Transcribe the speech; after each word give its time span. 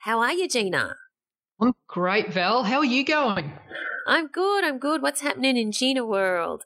How 0.00 0.20
are 0.20 0.32
you, 0.32 0.48
Gina? 0.48 0.96
I'm 1.60 1.74
great, 1.86 2.32
Val. 2.32 2.64
How 2.64 2.78
are 2.78 2.84
you 2.84 3.04
going? 3.04 3.52
I'm 4.06 4.28
good. 4.28 4.64
I'm 4.64 4.78
good. 4.78 5.02
What's 5.02 5.20
happening 5.20 5.58
in 5.58 5.72
Gina 5.72 6.06
world? 6.06 6.64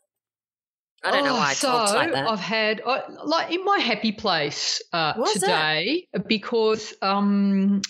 I 1.03 1.11
don't 1.11 1.23
oh, 1.23 1.27
know 1.27 1.35
why 1.35 1.49
I 1.49 1.55
so 1.55 1.69
talked 1.69 1.95
like 1.95 2.13
that. 2.13 2.29
I've 2.29 2.39
had 2.39 2.81
uh, 2.87 3.01
like 3.25 3.53
in 3.53 3.65
my 3.65 3.79
happy 3.79 4.13
place 4.13 4.81
uh, 4.93 5.15
today 5.33 6.07
because 6.29 6.95
um, 7.03 7.83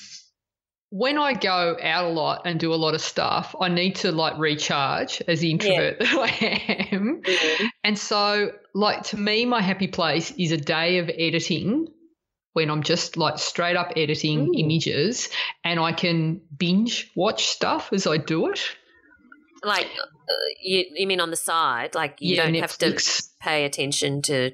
when 0.88 1.18
I 1.18 1.34
go 1.34 1.76
out 1.80 2.06
a 2.06 2.08
lot 2.08 2.42
and 2.46 2.58
do 2.58 2.72
a 2.72 2.76
lot 2.76 2.94
of 2.94 3.02
stuff, 3.02 3.54
I 3.60 3.68
need 3.68 3.96
to 3.96 4.12
like 4.12 4.38
recharge 4.38 5.20
as 5.28 5.40
the 5.40 5.50
introvert 5.50 5.98
that 6.00 6.18
I 6.18 6.88
am. 6.90 7.20
Mhm. 7.22 7.68
And 7.84 7.98
so, 7.98 8.50
like 8.74 9.02
to 9.04 9.18
me, 9.18 9.44
my 9.44 9.60
happy 9.60 9.88
place 9.88 10.32
is 10.38 10.52
a 10.52 10.56
day 10.56 10.98
of 10.98 11.10
editing 11.10 11.88
when 12.54 12.70
I'm 12.70 12.82
just 12.82 13.16
like 13.16 13.38
straight 13.38 13.76
up 13.76 13.92
editing 13.96 14.48
Mm. 14.48 14.58
images 14.60 15.28
and 15.62 15.78
I 15.78 15.92
can 15.92 16.40
binge 16.56 17.12
watch 17.14 17.46
stuff 17.46 17.92
as 17.92 18.06
I 18.06 18.16
do 18.16 18.48
it. 18.50 18.60
Like, 19.62 19.86
uh, 19.86 20.32
you, 20.62 20.84
you 20.94 21.06
mean 21.06 21.20
on 21.20 21.30
the 21.30 21.36
side? 21.36 21.94
Like, 21.94 22.16
you 22.20 22.36
Yeah, 22.36 22.44
don't 22.44 22.54
have 22.54 22.76
to 22.78 23.00
pay 23.40 23.64
attention 23.64 24.22
to 24.22 24.50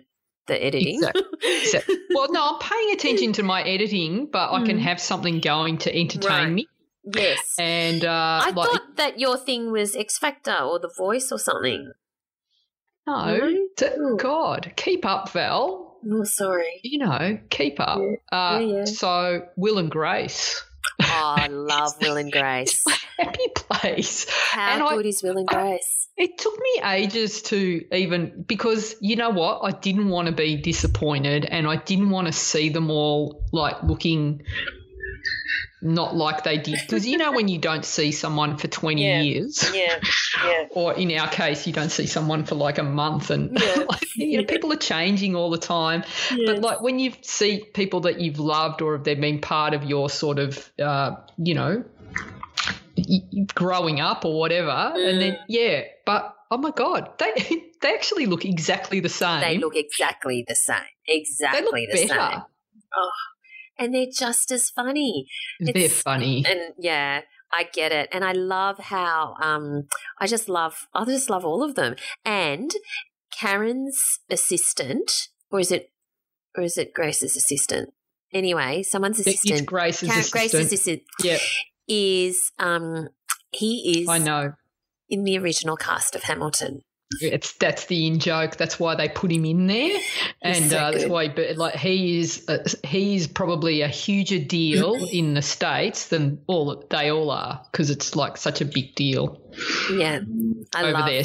the 0.47 0.65
editing? 0.65 0.97
Exactly. 0.97 1.23
Exact- 1.42 1.91
well, 2.15 2.33
no, 2.33 2.51
I'm 2.55 2.59
paying 2.61 2.92
attention 2.95 3.33
to 3.34 3.42
my 3.42 3.62
editing, 3.62 4.27
but 4.33 4.51
I 4.53 4.64
can 4.64 4.79
Mm. 4.79 4.83
have 4.83 5.01
something 5.01 5.41
going 5.41 5.79
to 5.79 5.95
entertain 5.95 6.31
Right. 6.31 6.51
me. 6.53 6.67
yes. 7.14 7.55
And 7.59 8.05
uh, 8.05 8.42
I 8.45 8.51
like, 8.51 8.70
thought 8.70 8.97
that 8.97 9.19
your 9.20 9.37
thing 9.37 9.73
was 9.73 9.97
X 9.97 10.17
Factor 10.19 10.57
or 10.57 10.79
The 10.79 10.92
Voice 10.97 11.31
or 11.33 11.39
something. 11.39 11.91
no, 13.07 13.59
Oh. 13.83 14.17
God, 14.17 14.73
keep 14.77 15.05
up, 15.05 15.31
Val. 15.31 15.89
Oh, 16.11 16.25
sorry. 16.25 16.81
You 16.83 16.98
know, 16.98 17.39
keep 17.51 17.81
up. 17.81 17.98
Yeah. 18.01 18.17
Uh, 18.37 18.59
Yeah, 18.61 18.77
yeah. 18.79 18.84
So, 18.84 19.43
Will 19.56 19.79
and 19.79 19.91
Grace, 19.91 20.62
Oh, 21.03 21.34
I 21.39 21.47
love 21.51 21.95
Will 22.01 22.17
and 22.17 22.31
Grace. 22.33 22.84
happy 23.19 23.48
place. 23.55 24.27
How 24.51 24.75
And 24.75 24.83
I- 24.83 24.97
good 24.97 25.07
is 25.07 25.23
Will 25.23 25.37
and 25.39 25.47
Grace? 25.47 26.09
It 26.17 26.37
took 26.37 26.59
me 26.59 26.83
ages 26.84 27.41
to 27.42 27.83
even 27.95 28.45
because 28.47 28.95
you 29.01 29.17
know 29.17 29.30
what? 29.30 29.61
I 29.63 29.70
didn't 29.70 30.11
want 30.11 30.27
to 30.27 30.33
be 30.33 30.57
disappointed 30.57 31.47
and 31.47 31.67
I 31.67 31.77
didn't 31.77 32.11
want 32.11 32.27
to 32.27 32.33
see 32.33 32.69
them 32.69 32.91
all 32.91 33.47
like 33.53 33.83
looking 33.83 34.42
not 35.83 36.14
like 36.14 36.45
they 36.45 36.58
did. 36.58 36.79
Because 36.81 37.07
you 37.07 37.17
know, 37.17 37.33
when 37.33 37.48
you 37.48 37.58
don't 37.58 37.85
see 37.85 38.13
someone 38.13 38.57
for 38.58 38.69
20 38.69 39.03
Yeah. 39.03 39.23
years, 39.23 39.64
Yeah, 39.75 39.98
yeah. 40.45 40.67
or 40.70 40.92
in 40.95 41.11
our 41.19 41.29
case, 41.29 41.67
you 41.67 41.73
don't 41.73 41.91
see 41.91 42.07
someone 42.07 42.45
for 42.45 42.55
like 42.55 42.79
a 42.79 42.83
month 42.83 43.30
and 43.30 43.59
Yeah. 43.63 43.85
like, 43.89 44.14
you 44.17 44.39
know, 44.39 44.45
people 44.45 44.73
are 44.73 44.77
changing 44.77 45.35
all 45.36 45.51
the 45.51 45.59
time. 45.59 46.05
But 46.47 46.61
like 46.61 46.80
when 46.83 46.98
you 46.98 47.13
see 47.23 47.64
people 47.73 48.01
that 48.01 48.20
you've 48.20 48.39
loved 48.39 48.83
or 48.83 48.95
if 48.97 49.05
they've 49.05 49.20
been 49.20 49.41
part 49.41 49.73
of 49.75 49.85
your 49.85 50.11
sort 50.11 50.39
of, 50.39 50.70
uh, 50.79 51.17
you 51.39 51.55
know, 51.55 51.85
growing 53.55 54.01
up 54.01 54.25
or 54.25 54.39
whatever, 54.39 54.70
and 54.95 55.20
then 55.20 55.39
yeah, 55.48 55.83
but 56.05 56.36
oh 56.51 56.59
my 56.59 56.70
god, 56.70 57.11
they 57.19 57.33
they 57.80 57.95
actually 57.95 58.27
look 58.27 58.45
exactly 58.45 59.01
the 59.01 59.09
same. 59.09 59.41
They 59.41 59.59
look 59.59 59.77
exactly 59.77 60.45
the 60.47 60.55
same. 60.55 60.77
They 61.07 61.14
Exactly 61.14 61.86
the 61.91 62.07
better. 62.07 62.09
same. 62.09 62.42
Oh, 62.97 63.11
and 63.80 63.92
they're 63.95 64.07
just 64.17 64.52
as 64.52 64.70
funny. 64.70 65.27
They're 65.58 65.89
funny. 65.89 66.45
And 66.46 66.74
yeah, 66.79 67.23
I 67.52 67.64
get 67.73 67.91
it. 67.91 68.08
And 68.13 68.24
I 68.24 68.33
love 68.33 68.79
how 68.79 69.35
um 69.42 69.89
I 70.20 70.27
just 70.29 70.48
love 70.48 70.86
I 70.95 71.05
just 71.07 71.30
love 71.30 71.45
all 71.45 71.64
of 71.64 71.74
them. 71.74 71.96
And 72.24 72.70
Karen's 73.33 74.20
assistant, 74.30 75.29
or 75.51 75.58
is 75.61 75.73
it 75.73 75.91
or 76.57 76.63
is 76.63 76.77
it 76.79 76.92
Grace's 76.95 77.36
assistant? 77.36 77.91
Anyway, 78.33 78.83
someone's 78.83 79.18
It's 79.18 79.29
assistant. 79.29 79.67
Grace's 79.67 80.08
Karen, 80.08 80.20
assistant. 80.20 80.51
Grace's 80.52 80.67
assistant 80.73 81.02
Yeah, 81.23 81.39
is 81.89 82.52
um 82.58 83.08
he 83.51 84.02
is 84.02 84.08
I 84.08 84.18
know. 84.18 84.52
in 85.08 85.24
the 85.24 85.39
original 85.39 85.77
cast 85.77 86.14
of 86.14 86.24
Hamilton. 86.24 86.83
It's 87.21 87.55
that's 87.55 87.87
the 87.87 88.07
in 88.07 88.21
joke. 88.21 88.57
That's 88.57 88.79
why 88.79 88.95
they 88.95 89.09
put 89.09 89.33
him 89.33 89.45
in 89.45 89.67
there, 89.67 89.98
and 90.43 90.73
uh, 90.73 90.93
that's 90.93 91.07
why. 91.07 91.29
But 91.29 91.57
like 91.57 91.75
he 91.75 92.21
is, 92.21 92.45
uh, 92.48 92.59
he's 92.85 93.27
probably 93.27 93.83
a 93.83 93.89
huger 93.89 94.39
deal 94.39 94.95
in 95.11 95.35
the 95.35 95.43
states 95.43 96.09
than 96.09 96.41
all 96.47 96.85
they 96.89 97.11
all 97.11 97.31
are 97.31 97.67
because 97.71 97.91
it's 97.91 98.15
like 98.15 98.37
such 98.37 98.61
a 98.61 98.65
big 98.65 98.95
deal 98.95 99.41
Yeah. 99.93 100.21
I 100.75 100.83
over 100.83 100.93
love 100.93 101.07
there. 101.07 101.25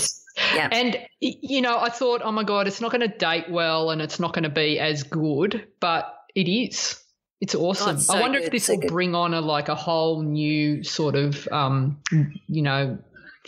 Yeah. 0.56 0.69
And 0.72 0.97
you 1.22 1.62
know, 1.62 1.78
I 1.78 1.90
thought, 1.90 2.22
oh 2.23 2.31
my 2.31 2.44
god, 2.44 2.67
it's 2.67 2.81
not 2.81 2.91
going 2.91 3.09
to 3.09 3.17
date 3.17 3.50
well, 3.50 3.91
and 3.91 4.02
it's 4.02 4.19
not 4.19 4.34
going 4.34 4.44
to 4.44 4.50
be 4.50 4.79
as 4.79 5.03
good, 5.03 5.67
but 5.79 6.12
it 6.34 6.50
is. 6.50 7.00
It's 7.41 7.53
awesome. 7.53 7.97
it's 7.97 8.07
so 8.07 8.16
I 8.16 8.22
wonder 8.22 8.40
if 8.40 8.50
this 8.50 8.66
so 8.66 8.73
will 8.73 8.81
good. 8.81 8.90
bring 8.90 9.13
on 9.13 9.34
a 9.34 9.41
like 9.41 9.69
a 9.69 9.75
whole 9.75 10.23
new 10.23 10.84
sort 10.84 11.16
of, 11.16 11.47
um, 11.52 12.00
you 12.47 12.62
know, 12.63 12.97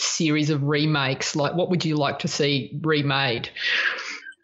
series 0.02 0.50
of 0.50 0.64
remakes. 0.64 1.36
Like, 1.36 1.54
what 1.56 1.70
would 1.70 1.84
you 1.86 1.96
like 1.96 2.20
to 2.20 2.28
see 2.28 2.80
remade? 2.84 3.50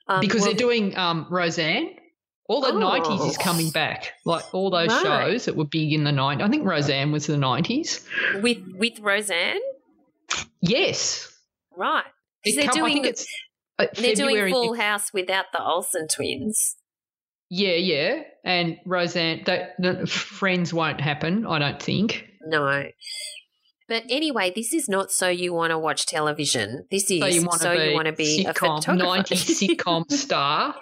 Um, 0.07 0.19
because 0.19 0.41
well, 0.41 0.49
they're 0.51 0.57
doing 0.57 0.97
um, 0.97 1.27
Roseanne. 1.29 1.95
All 2.49 2.59
the 2.61 2.73
Oh. 2.73 2.77
nineties 2.77 3.21
is 3.21 3.37
coming 3.37 3.69
back. 3.69 4.11
Like 4.25 4.43
all 4.53 4.69
those 4.69 4.89
Right. 4.89 5.01
shows 5.31 5.45
that 5.45 5.55
were 5.55 5.63
big 5.65 5.93
in 5.93 6.03
the 6.03 6.11
nineties. 6.11 6.45
I 6.45 6.49
think 6.49 6.65
Roseanne 6.65 7.11
was 7.13 7.25
the 7.27 7.37
nineties. 7.37 8.05
with 8.41 8.57
with 8.75 8.99
Roseanne, 8.99 9.61
Yes, 10.61 11.31
right? 11.77 12.03
It 12.43 12.55
they're 12.55 12.67
come- 12.67 12.83
I 12.83 12.87
think 12.89 13.03
doing 13.03 13.09
it's 13.11 13.25
uh, 13.79 13.85
they're 13.95 14.15
February. 14.15 14.51
doing 14.51 14.53
Full 14.53 14.73
House 14.75 15.13
without 15.13 15.45
the 15.53 15.63
Olsen 15.63 16.07
twins. 16.13 16.75
Yeah, 17.49 17.75
yeah. 17.75 18.23
And 18.43 18.77
Roseanne, 18.85 19.43
that 19.45 19.75
the 19.79 20.05
Friends 20.07 20.73
won't 20.73 20.99
happen. 20.99 21.45
I 21.45 21.59
don't 21.59 21.81
think. 21.81 22.27
No. 22.45 22.83
But 23.93 24.05
anyway, 24.09 24.51
this 24.55 24.73
is 24.73 24.89
not 24.89 25.11
so 25.11 25.27
you 25.27 25.53
want 25.53 25.69
to 25.69 25.77
watch 25.77 26.07
television. 26.07 26.87
This 26.89 27.11
is 27.11 27.19
So 27.19 27.27
you 27.27 27.93
want 27.93 28.07
to 28.07 28.13
be, 28.13 28.43
to 28.43 28.49
a 28.49 28.53
sitcom, 28.55 28.77
photographer. 28.77 29.35
90s 29.35 29.77
sitcom 29.77 30.11
star. 30.11 30.73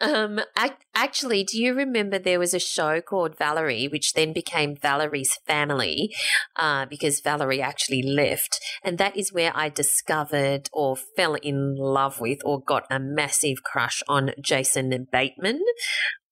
Um, 0.00 0.38
ac- 0.56 0.74
actually, 0.94 1.42
do 1.42 1.60
you 1.60 1.74
remember 1.74 2.16
there 2.16 2.38
was 2.38 2.54
a 2.54 2.60
show 2.60 3.00
called 3.00 3.36
Valerie, 3.36 3.88
which 3.88 4.12
then 4.12 4.32
became 4.32 4.76
Valerie's 4.76 5.36
Family, 5.48 6.14
uh, 6.54 6.86
because 6.86 7.18
Valerie 7.18 7.60
actually 7.60 8.04
left, 8.04 8.60
and 8.84 8.96
that 8.98 9.16
is 9.16 9.32
where 9.32 9.50
I 9.52 9.68
discovered 9.68 10.70
or 10.72 10.94
fell 10.94 11.34
in 11.34 11.74
love 11.74 12.20
with 12.20 12.38
or 12.44 12.60
got 12.60 12.86
a 12.88 13.00
massive 13.00 13.64
crush 13.64 14.00
on 14.06 14.30
Jason 14.40 15.08
Bateman. 15.10 15.60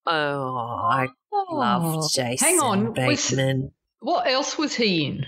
Oh, 0.06 0.54
I 0.88 1.08
loved 1.50 2.14
Jason 2.14 2.46
hang 2.46 2.60
on, 2.60 2.92
Bateman. 2.92 3.72
What 4.02 4.26
else 4.26 4.58
was 4.58 4.74
he 4.74 5.06
in? 5.06 5.26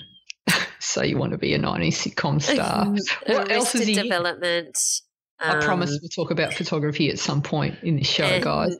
so 0.78 1.02
you 1.02 1.16
want 1.16 1.32
to 1.32 1.38
be 1.38 1.54
a 1.54 1.58
90s 1.58 1.94
sitcom 2.14 2.42
star. 2.52 2.86
what 3.26 3.50
else 3.50 3.74
is 3.74 3.86
he 3.86 3.96
in? 3.98 4.02
Development. 4.04 4.76
I 5.40 5.60
promise 5.64 5.90
um, 5.90 5.98
we'll 6.00 6.08
talk 6.10 6.30
about 6.30 6.54
photography 6.54 7.10
at 7.10 7.18
some 7.18 7.42
point 7.42 7.76
in 7.82 7.96
this 7.96 8.06
show, 8.08 8.24
and- 8.24 8.44
guys. 8.44 8.76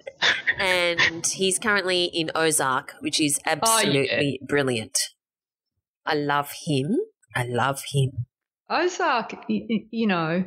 and 0.59 1.27
he's 1.27 1.59
currently 1.59 2.05
in 2.05 2.31
Ozark, 2.35 2.95
which 3.01 3.21
is 3.21 3.39
Oh, 3.47 3.51
absolutely 3.51 4.41
brilliant. 4.47 4.97
I 6.07 6.15
love 6.15 6.53
him. 6.67 6.97
I 7.35 7.45
love 7.45 7.83
him. 7.93 8.27
Ozark, 8.71 9.35
you 9.49 10.07
know, 10.07 10.45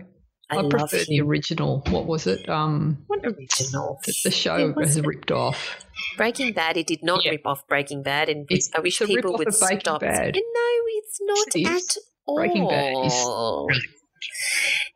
I, 0.49 0.59
I, 0.59 0.69
prefer 0.69 1.03
the 1.07 1.19
original. 1.21 1.83
What 1.89 2.05
was 2.05 2.25
it? 2.27 2.47
Um, 2.49 3.03
What 3.07 3.19
original? 3.25 3.99
the, 4.05 4.13
the 4.23 4.31
show 4.31 4.73
has 4.79 4.99
ripped 5.01 5.31
off. 5.31 5.85
Breaking 6.15 6.53
Bad. 6.53 6.77
It 6.77 6.87
did 6.87 7.03
not 7.03 7.25
Yeah. 7.25 7.31
rip 7.31 7.45
off 7.45 7.67
Breaking 7.67 8.01
Bad, 8.03 8.29
and 8.29 8.45
It's- 8.49 8.69
I 8.73 8.79
wish 8.79 8.99
people 8.99 9.15
rip-off 9.15 9.39
would 9.39 9.47
of 9.49 9.53
stop. 9.55 10.01
Bad. 10.01 10.35
No, 10.35 10.69
it's 10.99 11.19
not 11.21 11.47
It 11.55 11.67
at 11.67 11.97
all. 12.25 12.35
Breaking 12.37 12.67
Bad 12.67 13.05
is 13.05 13.13
really- 13.13 13.81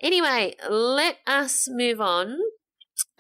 Anyway, 0.01 0.56
let 0.69 1.18
us 1.27 1.68
move 1.69 2.01
on. 2.01 2.38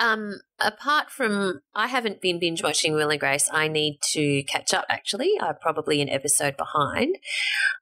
Um, 0.01 0.39
apart 0.59 1.11
from, 1.11 1.61
I 1.75 1.85
haven't 1.85 2.21
been 2.21 2.39
binge 2.39 2.63
watching 2.63 2.93
Will 2.93 3.11
and 3.11 3.19
Grace. 3.19 3.47
I 3.53 3.67
need 3.67 3.99
to 4.13 4.41
catch 4.43 4.73
up. 4.73 4.85
Actually, 4.89 5.33
I'm 5.39 5.55
probably 5.61 6.01
an 6.01 6.09
episode 6.09 6.57
behind. 6.57 7.17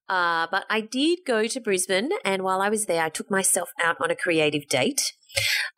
Uh, 0.10 0.46
but 0.52 0.66
I 0.70 0.82
did 0.82 1.20
go 1.26 1.48
to 1.48 1.62
Brisbane, 1.62 2.10
and 2.26 2.44
while 2.44 2.62
I 2.62 2.68
was 2.68 2.88
there, 2.88 3.04
I 3.04 3.10
took 3.10 3.32
myself 3.32 3.70
out 3.82 3.96
on 4.02 4.12
a 4.12 4.18
creative 4.18 4.68
date, 4.68 5.14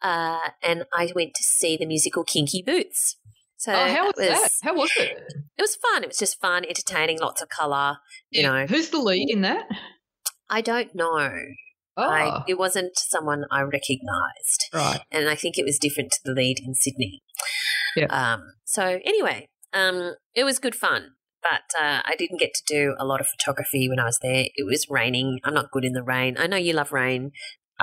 uh, 0.01 0.39
and 0.63 0.85
I 0.91 1.11
went 1.13 1.35
to 1.35 1.43
see 1.43 1.77
the 1.77 1.85
musical 1.85 2.23
Kinky 2.23 2.63
Boots. 2.63 3.17
So 3.57 3.73
oh, 3.73 3.87
how 3.93 4.05
was 4.05 4.15
that 4.15 4.29
that? 4.29 4.49
How 4.63 4.73
was 4.73 4.91
it? 4.97 5.21
It 5.57 5.61
was 5.61 5.75
fun. 5.75 6.03
It 6.03 6.07
was 6.07 6.17
just 6.17 6.41
fun, 6.41 6.65
entertaining, 6.65 7.19
lots 7.19 7.43
of 7.43 7.49
color. 7.49 7.97
You 8.31 8.41
know, 8.41 8.65
Who's 8.65 8.89
the 8.89 8.97
lead 8.97 9.29
in 9.29 9.41
that? 9.41 9.65
I 10.49 10.61
don't 10.61 10.95
know. 10.95 11.29
Oh, 12.01 12.09
I, 12.09 12.43
it 12.47 12.57
wasn't 12.57 12.91
someone 12.97 13.45
I 13.51 13.61
recognised, 13.61 14.69
right. 14.73 15.01
and 15.11 15.29
I 15.29 15.35
think 15.35 15.57
it 15.57 15.65
was 15.65 15.77
different 15.79 16.11
to 16.11 16.19
the 16.25 16.33
lead 16.33 16.59
in 16.65 16.73
Sydney. 16.75 17.21
Yeah. 17.95 18.05
Um, 18.07 18.53
so 18.63 18.99
anyway, 19.05 19.47
um, 19.73 20.15
it 20.33 20.43
was 20.43 20.59
good 20.59 20.75
fun, 20.75 21.11
but 21.41 21.63
uh, 21.79 22.01
I 22.05 22.15
didn't 22.17 22.39
get 22.39 22.53
to 22.53 22.63
do 22.67 22.95
a 22.99 23.05
lot 23.05 23.19
of 23.21 23.27
photography 23.27 23.89
when 23.89 23.99
I 23.99 24.05
was 24.05 24.19
there. 24.21 24.45
It 24.55 24.65
was 24.65 24.87
raining. 24.89 25.39
I'm 25.43 25.53
not 25.53 25.71
good 25.71 25.85
in 25.85 25.93
the 25.93 26.03
rain. 26.03 26.37
I 26.39 26.47
know 26.47 26.57
you 26.57 26.73
love 26.73 26.91
rain. 26.91 27.31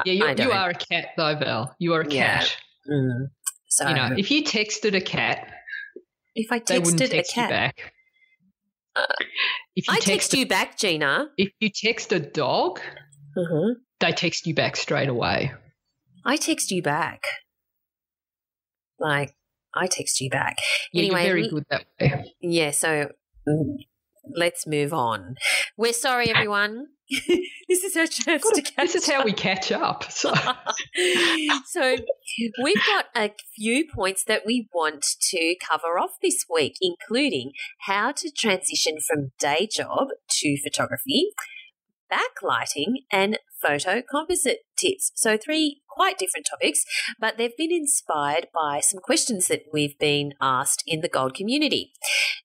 Yeah, 0.05 0.13
you, 0.35 0.45
you 0.45 0.53
are 0.53 0.71
a 0.71 0.75
cat 0.75 1.09
though, 1.17 1.35
Val. 1.37 1.75
You 1.79 1.95
are 1.95 2.03
a 2.03 2.09
Yeah. 2.13 2.39
cat. 2.39 2.57
Mm. 2.91 3.31
So 3.69 3.89
You 3.89 3.95
know, 3.95 4.15
if 4.17 4.31
you 4.31 4.45
texted 4.45 4.95
a 4.95 5.01
cat, 5.01 5.47
if 6.35 6.51
I 6.53 6.61
texted 6.61 7.01
a 7.03 7.09
text 7.09 7.37
you 7.37 7.43
cat, 7.43 7.51
back. 7.51 7.93
Uh, 8.97 9.05
if 9.77 9.87
you 9.87 9.93
I 9.93 9.97
text, 9.97 10.07
text 10.07 10.35
you 10.35 10.47
back, 10.47 10.79
Gina. 10.79 11.29
if 11.37 11.51
you 11.61 11.71
text 11.71 12.13
a 12.13 12.21
dog, 12.21 12.81
hmm 13.37 13.73
they 14.01 14.13
text 14.13 14.47
you 14.47 14.55
back 14.55 14.77
straight 14.77 15.09
away. 15.09 15.53
I 16.25 16.37
text 16.37 16.71
you 16.71 16.83
back. 16.83 17.23
Like 18.99 19.35
I 19.75 19.87
text 19.87 20.21
you 20.21 20.31
back. 20.31 20.57
Yeah, 20.93 21.03
Anyway, 21.03 21.25
you're 21.25 21.33
very 21.33 21.49
good 21.49 21.65
that 21.71 21.85
way. 22.01 22.35
Yeah, 22.41 22.71
so 22.71 23.11
mm, 23.49 23.77
let's 24.35 24.67
move 24.67 24.93
on. 24.93 25.37
We're 25.77 25.93
sorry, 25.93 26.31
everyone. 26.31 26.87
this 27.69 27.85
is 27.85 27.97
our 27.97 28.07
chance 28.07 28.43
to 28.53 28.61
catch 28.61 28.75
This 28.93 28.95
is 28.97 29.09
how 29.09 29.25
we 29.25 29.33
catch 29.33 29.73
up. 29.73 30.11
So 30.11 30.35
so 31.67 31.97
we've 32.63 32.87
got 32.87 33.07
a 33.17 33.33
few 33.57 33.87
points 33.91 34.25
that 34.25 34.43
we 34.45 34.69
want 34.75 35.07
to 35.31 35.57
cover 35.67 35.99
off 35.99 36.11
this 36.21 36.45
week, 36.53 36.77
including 36.83 37.53
how 37.87 38.13
to 38.13 38.31
transition 38.31 38.99
from 39.07 39.33
day 39.39 39.69
job 39.71 40.09
to 40.29 40.59
photography, 40.63 41.31
backlighting, 42.11 43.05
and 43.11 43.39
photo 43.61 44.03
composite 44.09 44.59
tips. 44.77 45.11
So 45.15 45.37
three 45.37 45.81
quite 45.89 46.19
different 46.19 46.47
topics, 46.49 46.85
but 47.21 47.37
they've 47.39 47.57
been 47.57 47.73
inspired 47.73 48.47
by 48.55 48.81
some 48.81 49.01
questions 49.01 49.49
that 49.49 49.63
we've 49.73 49.99
been 49.99 50.33
asked 50.41 50.83
in 50.87 51.01
the 51.01 51.09
gold 51.09 51.35
community. 51.35 51.93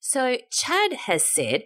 So 0.02 0.38
Chad 0.52 0.94
has 0.94 1.24
said 1.26 1.64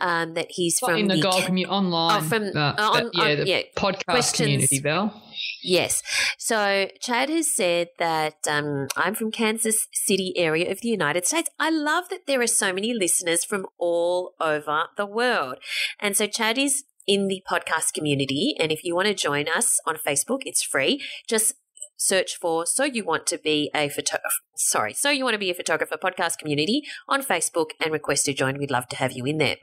um, 0.00 0.34
that 0.34 0.46
he's 0.50 0.78
from 0.78 0.96
in 0.96 1.08
the, 1.08 1.16
the 1.16 1.22
gold 1.22 1.44
community 1.44 1.70
online, 1.74 2.22
Oh, 2.22 2.26
from- 2.26 2.56
uh, 2.56 2.74
on- 2.78 3.10
yeah, 3.12 3.22
on- 3.24 3.36
the 3.36 3.46
yeah, 3.46 3.60
podcast 3.76 4.04
questions. 4.06 4.36
community, 4.46 4.78
Val. 4.80 5.22
Yes. 5.62 6.02
So 6.38 6.88
Chad 7.00 7.28
has 7.28 7.54
said 7.54 7.88
that 7.98 8.36
um, 8.48 8.86
I'm 8.96 9.14
from 9.14 9.30
Kansas 9.30 9.86
City 9.92 10.32
area 10.36 10.70
of 10.70 10.80
the 10.80 10.88
United 10.88 11.26
States. 11.26 11.50
I 11.58 11.70
love 11.70 12.08
that 12.10 12.26
there 12.26 12.40
are 12.40 12.46
so 12.46 12.72
many 12.72 12.94
listeners 12.94 13.44
from 13.44 13.66
all 13.78 14.34
over 14.40 14.84
the 14.96 15.06
world. 15.06 15.56
And 15.98 16.16
so 16.16 16.26
Chad 16.26 16.56
is 16.58 16.84
in 17.10 17.26
the 17.26 17.42
podcast 17.50 17.92
community. 17.92 18.54
And 18.60 18.70
if 18.70 18.84
you 18.84 18.94
want 18.94 19.08
to 19.08 19.14
join 19.14 19.46
us 19.48 19.80
on 19.84 19.96
Facebook, 19.96 20.42
it's 20.46 20.62
free. 20.62 21.02
Just 21.28 21.54
search 21.96 22.38
for 22.40 22.64
so 22.64 22.84
you 22.84 23.04
want 23.04 23.26
to 23.26 23.36
be 23.36 23.70
a 23.74 23.86
photo 23.90 24.16
sorry 24.56 24.94
so 24.94 25.10
you 25.10 25.22
want 25.22 25.34
to 25.34 25.38
be 25.38 25.50
a 25.50 25.54
photographer 25.54 25.98
podcast 26.02 26.38
community 26.38 26.82
on 27.06 27.22
facebook 27.22 27.72
and 27.78 27.92
request 27.92 28.24
to 28.24 28.32
join 28.32 28.56
we'd 28.56 28.70
love 28.70 28.88
to 28.88 28.96
have 28.96 29.12
you 29.12 29.26
in 29.26 29.36
there 29.36 29.56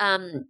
um 0.00 0.46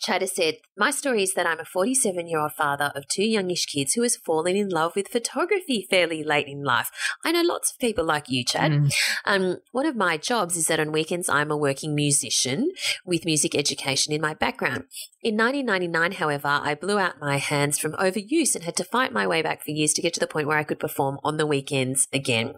Chad 0.00 0.22
has 0.22 0.34
said, 0.34 0.56
My 0.76 0.90
story 0.90 1.22
is 1.22 1.34
that 1.34 1.46
I'm 1.46 1.60
a 1.60 1.64
47 1.64 2.26
year 2.26 2.40
old 2.40 2.52
father 2.52 2.92
of 2.94 3.08
two 3.08 3.24
youngish 3.24 3.66
kids 3.66 3.94
who 3.94 4.02
has 4.02 4.16
fallen 4.16 4.56
in 4.56 4.68
love 4.68 4.96
with 4.96 5.08
photography 5.08 5.86
fairly 5.88 6.24
late 6.24 6.48
in 6.48 6.62
life. 6.64 6.90
I 7.24 7.32
know 7.32 7.42
lots 7.42 7.72
of 7.72 7.78
people 7.78 8.04
like 8.04 8.28
you, 8.28 8.44
Chad. 8.44 8.72
Mm. 8.72 8.92
Um, 9.24 9.56
one 9.72 9.86
of 9.86 9.96
my 9.96 10.16
jobs 10.16 10.56
is 10.56 10.66
that 10.66 10.80
on 10.80 10.92
weekends 10.92 11.28
I'm 11.28 11.50
a 11.50 11.56
working 11.56 11.94
musician 11.94 12.70
with 13.04 13.24
music 13.24 13.54
education 13.54 14.12
in 14.12 14.20
my 14.20 14.34
background. 14.34 14.84
In 15.22 15.36
1999, 15.36 16.12
however, 16.12 16.48
I 16.48 16.74
blew 16.74 16.98
out 16.98 17.20
my 17.20 17.36
hands 17.36 17.78
from 17.78 17.92
overuse 17.92 18.54
and 18.54 18.64
had 18.64 18.76
to 18.76 18.84
fight 18.84 19.12
my 19.12 19.26
way 19.26 19.42
back 19.42 19.62
for 19.62 19.70
years 19.70 19.92
to 19.94 20.02
get 20.02 20.14
to 20.14 20.20
the 20.20 20.26
point 20.26 20.48
where 20.48 20.58
I 20.58 20.64
could 20.64 20.80
perform 20.80 21.18
on 21.22 21.36
the 21.36 21.46
weekends 21.46 22.08
again. 22.12 22.54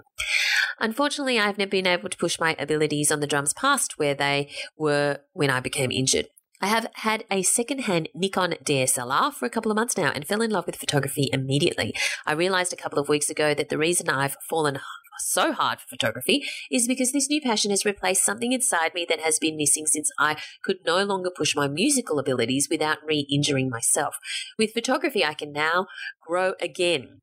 Unfortunately, 0.80 1.38
I've 1.38 1.58
never 1.58 1.70
been 1.70 1.86
able 1.86 2.08
to 2.08 2.16
push 2.16 2.40
my 2.40 2.56
abilities 2.58 3.12
on 3.12 3.20
the 3.20 3.26
drums 3.26 3.52
past 3.52 3.98
where 3.98 4.14
they 4.14 4.48
were 4.76 5.18
when 5.32 5.50
I 5.50 5.60
became 5.60 5.90
injured. 5.90 6.26
I 6.60 6.68
have 6.68 6.86
had 6.94 7.24
a 7.30 7.42
second-hand 7.42 8.08
Nikon 8.14 8.54
DSLR 8.64 9.32
for 9.32 9.44
a 9.44 9.50
couple 9.50 9.70
of 9.70 9.76
months 9.76 9.96
now 9.96 10.12
and 10.14 10.26
fell 10.26 10.40
in 10.40 10.50
love 10.50 10.66
with 10.66 10.76
photography 10.76 11.28
immediately. 11.32 11.94
I 12.26 12.32
realized 12.32 12.72
a 12.72 12.76
couple 12.76 12.98
of 12.98 13.08
weeks 13.08 13.28
ago 13.28 13.54
that 13.54 13.68
the 13.68 13.78
reason 13.78 14.08
I've 14.08 14.36
fallen 14.48 14.78
so 15.18 15.52
hard 15.52 15.80
for 15.80 15.88
photography 15.88 16.44
is 16.70 16.88
because 16.88 17.12
this 17.12 17.28
new 17.28 17.40
passion 17.40 17.70
has 17.70 17.84
replaced 17.84 18.24
something 18.24 18.52
inside 18.52 18.94
me 18.94 19.06
that 19.08 19.20
has 19.20 19.38
been 19.38 19.56
missing 19.56 19.86
since 19.86 20.10
I 20.18 20.36
could 20.62 20.78
no 20.86 21.04
longer 21.04 21.30
push 21.30 21.54
my 21.54 21.68
musical 21.68 22.18
abilities 22.18 22.68
without 22.70 22.98
re-injuring 23.04 23.68
myself. 23.68 24.18
With 24.58 24.72
photography, 24.72 25.24
I 25.24 25.34
can 25.34 25.52
now 25.52 25.86
grow 26.26 26.54
again. 26.60 27.20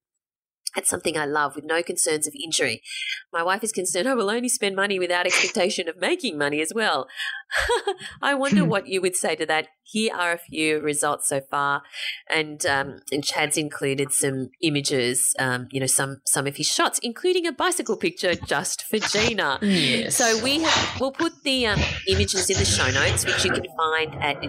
That's 0.75 0.89
something 0.89 1.17
I 1.17 1.25
love 1.25 1.55
with 1.55 1.65
no 1.65 1.83
concerns 1.83 2.27
of 2.27 2.33
injury. 2.41 2.81
My 3.33 3.43
wife 3.43 3.63
is 3.63 3.71
concerned 3.71 4.07
I 4.07 4.15
will 4.15 4.29
only 4.29 4.49
spend 4.49 4.75
money 4.75 4.99
without 4.99 5.25
expectation 5.25 5.87
of 5.89 5.97
making 5.97 6.37
money 6.37 6.61
as 6.61 6.73
well. 6.73 7.07
I 8.21 8.33
wonder 8.33 8.63
what 8.63 8.87
you 8.87 9.01
would 9.01 9.15
say 9.15 9.35
to 9.35 9.45
that. 9.47 9.67
Here 9.83 10.13
are 10.15 10.31
a 10.31 10.37
few 10.37 10.79
results 10.79 11.27
so 11.27 11.41
far, 11.41 11.81
and 12.29 12.65
um, 12.65 13.01
and 13.11 13.25
Chad's 13.25 13.57
included 13.57 14.13
some 14.13 14.49
images, 14.61 15.33
um, 15.37 15.67
you 15.69 15.81
know, 15.81 15.85
some 15.85 16.21
some 16.25 16.47
of 16.47 16.55
his 16.55 16.67
shots, 16.67 16.97
including 17.03 17.45
a 17.45 17.51
bicycle 17.51 17.97
picture 17.97 18.35
just 18.35 18.83
for 18.83 18.99
Gina. 18.99 19.59
Yes. 19.61 20.15
So 20.15 20.41
we 20.41 20.61
have 20.61 21.01
we'll 21.01 21.11
put 21.11 21.43
the 21.43 21.67
um, 21.67 21.79
images 22.07 22.49
in 22.49 22.57
the 22.57 22.63
show 22.63 22.89
notes, 22.91 23.25
which 23.25 23.43
you 23.43 23.51
can 23.51 23.65
find 23.75 24.15
at 24.23 24.41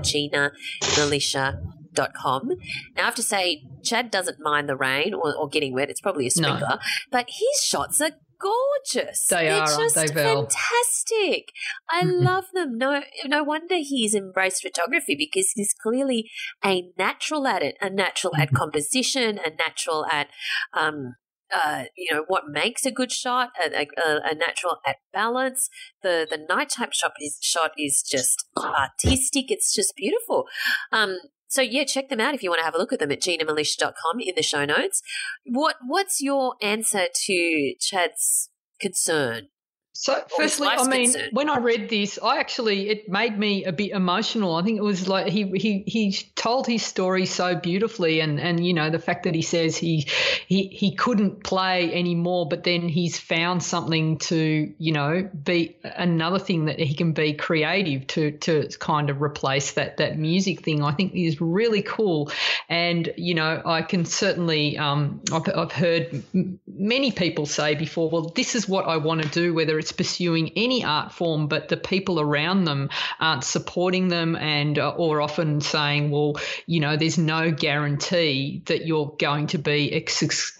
ginamilicia.com. 1.94 2.48
Now 2.96 3.02
I 3.02 3.04
have 3.04 3.14
to 3.16 3.22
say, 3.22 3.62
Chad 3.82 4.10
doesn't 4.10 4.38
mind 4.40 4.68
the 4.68 4.76
rain 4.76 5.14
or, 5.14 5.34
or 5.36 5.48
getting 5.48 5.74
wet. 5.74 5.90
It's 5.90 6.00
probably 6.00 6.24
a 6.26 6.30
No. 6.40 6.48
sprinkler, 6.48 6.78
but 7.10 7.28
his 7.28 7.62
shots 7.62 8.00
are 8.00 8.10
gorgeous. 8.40 9.26
They 9.28 9.44
They're 9.44 9.60
are, 9.62 9.66
just 9.66 9.94
they, 9.94 10.06
fantastic. 10.08 11.52
I 11.90 12.02
love 12.04 12.44
them. 12.52 12.76
No, 12.76 13.02
no 13.26 13.42
wonder 13.44 13.76
he's 13.76 14.14
embraced 14.14 14.62
photography 14.62 15.14
because 15.16 15.50
he's 15.54 15.74
clearly 15.80 16.28
a 16.64 16.90
natural 16.98 17.46
at 17.46 17.62
it, 17.62 17.76
a 17.80 17.88
natural 17.90 18.34
at 18.36 18.50
Mhm. 18.50 18.56
composition, 18.56 19.38
a 19.38 19.50
natural 19.50 20.06
at 20.06 20.28
um, 20.72 21.14
uh, 21.54 21.84
you 21.96 22.12
know 22.12 22.24
what 22.28 22.44
makes 22.48 22.86
a 22.86 22.90
good 22.90 23.12
shot, 23.12 23.50
a, 23.62 23.68
a, 23.82 24.30
a 24.30 24.34
natural 24.34 24.78
at 24.86 24.96
balance. 25.12 25.68
The 26.02 26.26
the 26.28 26.38
night 26.48 26.70
type 26.70 26.94
shot 26.94 27.12
is 27.20 27.38
shot 27.42 27.72
is 27.78 28.02
just 28.02 28.46
artistic. 28.56 29.50
It's 29.50 29.72
just 29.74 29.94
beautiful. 29.94 30.46
Um, 30.92 31.18
so 31.52 31.60
yeah, 31.60 31.84
check 31.84 32.08
them 32.08 32.18
out 32.18 32.32
if 32.32 32.42
you 32.42 32.48
want 32.48 32.60
to 32.60 32.64
have 32.64 32.74
a 32.74 32.78
look 32.78 32.94
at 32.94 32.98
them 32.98 33.12
at 33.12 33.20
ginamilicia.com 33.20 34.20
in 34.20 34.34
the 34.34 34.42
show 34.42 34.64
notes. 34.64 35.02
What 35.44 35.76
what's 35.86 36.18
your 36.22 36.54
answer 36.62 37.08
to 37.26 37.74
Chad's 37.78 38.48
concern? 38.80 39.48
So, 39.94 40.24
firstly, 40.36 40.68
I 40.68 40.86
mean, 40.88 41.12
concern. 41.12 41.28
when 41.32 41.50
I 41.50 41.58
read 41.58 41.90
this, 41.90 42.18
I 42.22 42.38
actually 42.38 42.88
it 42.88 43.10
made 43.10 43.38
me 43.38 43.64
a 43.64 43.72
bit 43.72 43.90
emotional. 43.90 44.54
I 44.54 44.62
think 44.62 44.78
it 44.78 44.82
was 44.82 45.06
like 45.06 45.26
he 45.26 45.44
he 45.50 45.84
he 45.86 46.12
told 46.34 46.66
his 46.66 46.82
story 46.82 47.26
so 47.26 47.54
beautifully, 47.54 48.20
and 48.20 48.40
and 48.40 48.66
you 48.66 48.72
know 48.72 48.88
the 48.88 48.98
fact 48.98 49.24
that 49.24 49.34
he 49.34 49.42
says 49.42 49.76
he 49.76 50.08
he 50.46 50.68
he 50.68 50.94
couldn't 50.94 51.44
play 51.44 51.92
anymore, 51.92 52.48
but 52.48 52.64
then 52.64 52.88
he's 52.88 53.20
found 53.20 53.62
something 53.62 54.16
to 54.18 54.72
you 54.78 54.92
know 54.92 55.28
be 55.44 55.76
another 55.84 56.38
thing 56.38 56.64
that 56.64 56.80
he 56.80 56.94
can 56.94 57.12
be 57.12 57.34
creative 57.34 58.06
to 58.08 58.30
to 58.38 58.68
kind 58.78 59.10
of 59.10 59.20
replace 59.20 59.72
that 59.72 59.98
that 59.98 60.18
music 60.18 60.62
thing. 60.62 60.82
I 60.82 60.92
think 60.92 61.14
is 61.14 61.38
really 61.38 61.82
cool, 61.82 62.32
and 62.70 63.12
you 63.18 63.34
know 63.34 63.60
I 63.62 63.82
can 63.82 64.06
certainly 64.06 64.78
um 64.78 65.20
I've 65.30 65.46
I've 65.54 65.72
heard 65.72 66.22
many 66.66 67.12
people 67.12 67.44
say 67.44 67.74
before, 67.74 68.08
well, 68.08 68.32
this 68.34 68.54
is 68.54 68.66
what 68.66 68.86
I 68.86 68.96
want 68.96 69.22
to 69.22 69.28
do, 69.28 69.52
whether 69.52 69.81
it's 69.82 69.92
pursuing 69.92 70.52
any 70.54 70.84
art 70.84 71.12
form, 71.12 71.48
but 71.48 71.68
the 71.68 71.76
people 71.76 72.20
around 72.20 72.64
them 72.64 72.88
aren't 73.18 73.42
supporting 73.42 74.08
them 74.08 74.36
and 74.36 74.78
uh, 74.78 74.90
or 74.90 75.20
often 75.20 75.60
saying, 75.60 76.10
well, 76.10 76.36
you 76.66 76.78
know, 76.78 76.96
there's 76.96 77.18
no 77.18 77.50
guarantee 77.50 78.62
that 78.66 78.86
you're 78.86 79.14
going 79.18 79.48
to 79.48 79.58
be 79.58 79.92
a, 79.92 80.04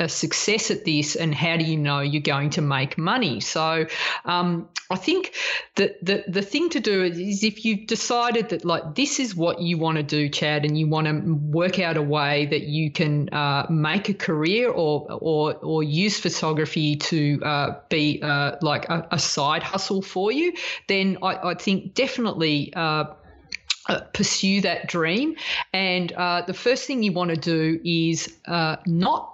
a 0.04 0.08
success 0.08 0.70
at 0.70 0.84
this, 0.84 1.14
and 1.14 1.34
how 1.34 1.56
do 1.56 1.64
you 1.64 1.76
know 1.76 2.00
you're 2.00 2.20
going 2.20 2.50
to 2.50 2.60
make 2.60 2.98
money? 2.98 3.38
So 3.40 3.86
um, 4.24 4.68
I 4.90 4.96
think 4.96 5.34
that 5.76 6.04
the 6.04 6.24
the 6.28 6.42
thing 6.42 6.68
to 6.70 6.80
do 6.80 7.04
is 7.04 7.44
if 7.44 7.64
you've 7.64 7.86
decided 7.86 8.50
that 8.50 8.64
like 8.64 8.94
this 8.94 9.20
is 9.20 9.34
what 9.34 9.60
you 9.60 9.78
want 9.78 9.96
to 9.96 10.02
do, 10.02 10.28
Chad, 10.28 10.64
and 10.64 10.78
you 10.78 10.86
want 10.88 11.06
to 11.06 11.34
work 11.34 11.78
out 11.78 11.96
a 11.96 12.02
way 12.02 12.46
that 12.46 12.62
you 12.62 12.90
can 12.90 13.28
uh, 13.30 13.66
make 13.70 14.08
a 14.08 14.14
career 14.14 14.68
or 14.68 15.06
or 15.10 15.54
or 15.56 15.82
use 15.82 16.18
photography 16.18 16.96
to 16.96 17.40
uh, 17.42 17.80
be 17.88 18.20
uh, 18.22 18.56
like 18.60 18.84
a, 18.88 19.06
a, 19.12 19.18
side 19.18 19.62
hustle 19.62 20.02
for 20.02 20.32
you, 20.32 20.52
then 20.88 21.18
I, 21.22 21.50
I 21.50 21.54
think 21.54 21.94
definitely. 21.94 22.72
Uh, 22.74 23.04
uh, 23.88 24.00
pursue 24.14 24.60
that 24.60 24.86
dream. 24.86 25.34
And 25.72 26.12
uh, 26.12 26.42
the 26.46 26.54
first 26.54 26.86
thing 26.86 27.02
you 27.02 27.10
want 27.10 27.30
to 27.30 27.36
do 27.36 27.80
is 27.84 28.38
uh, 28.46 28.76
not 28.86 29.31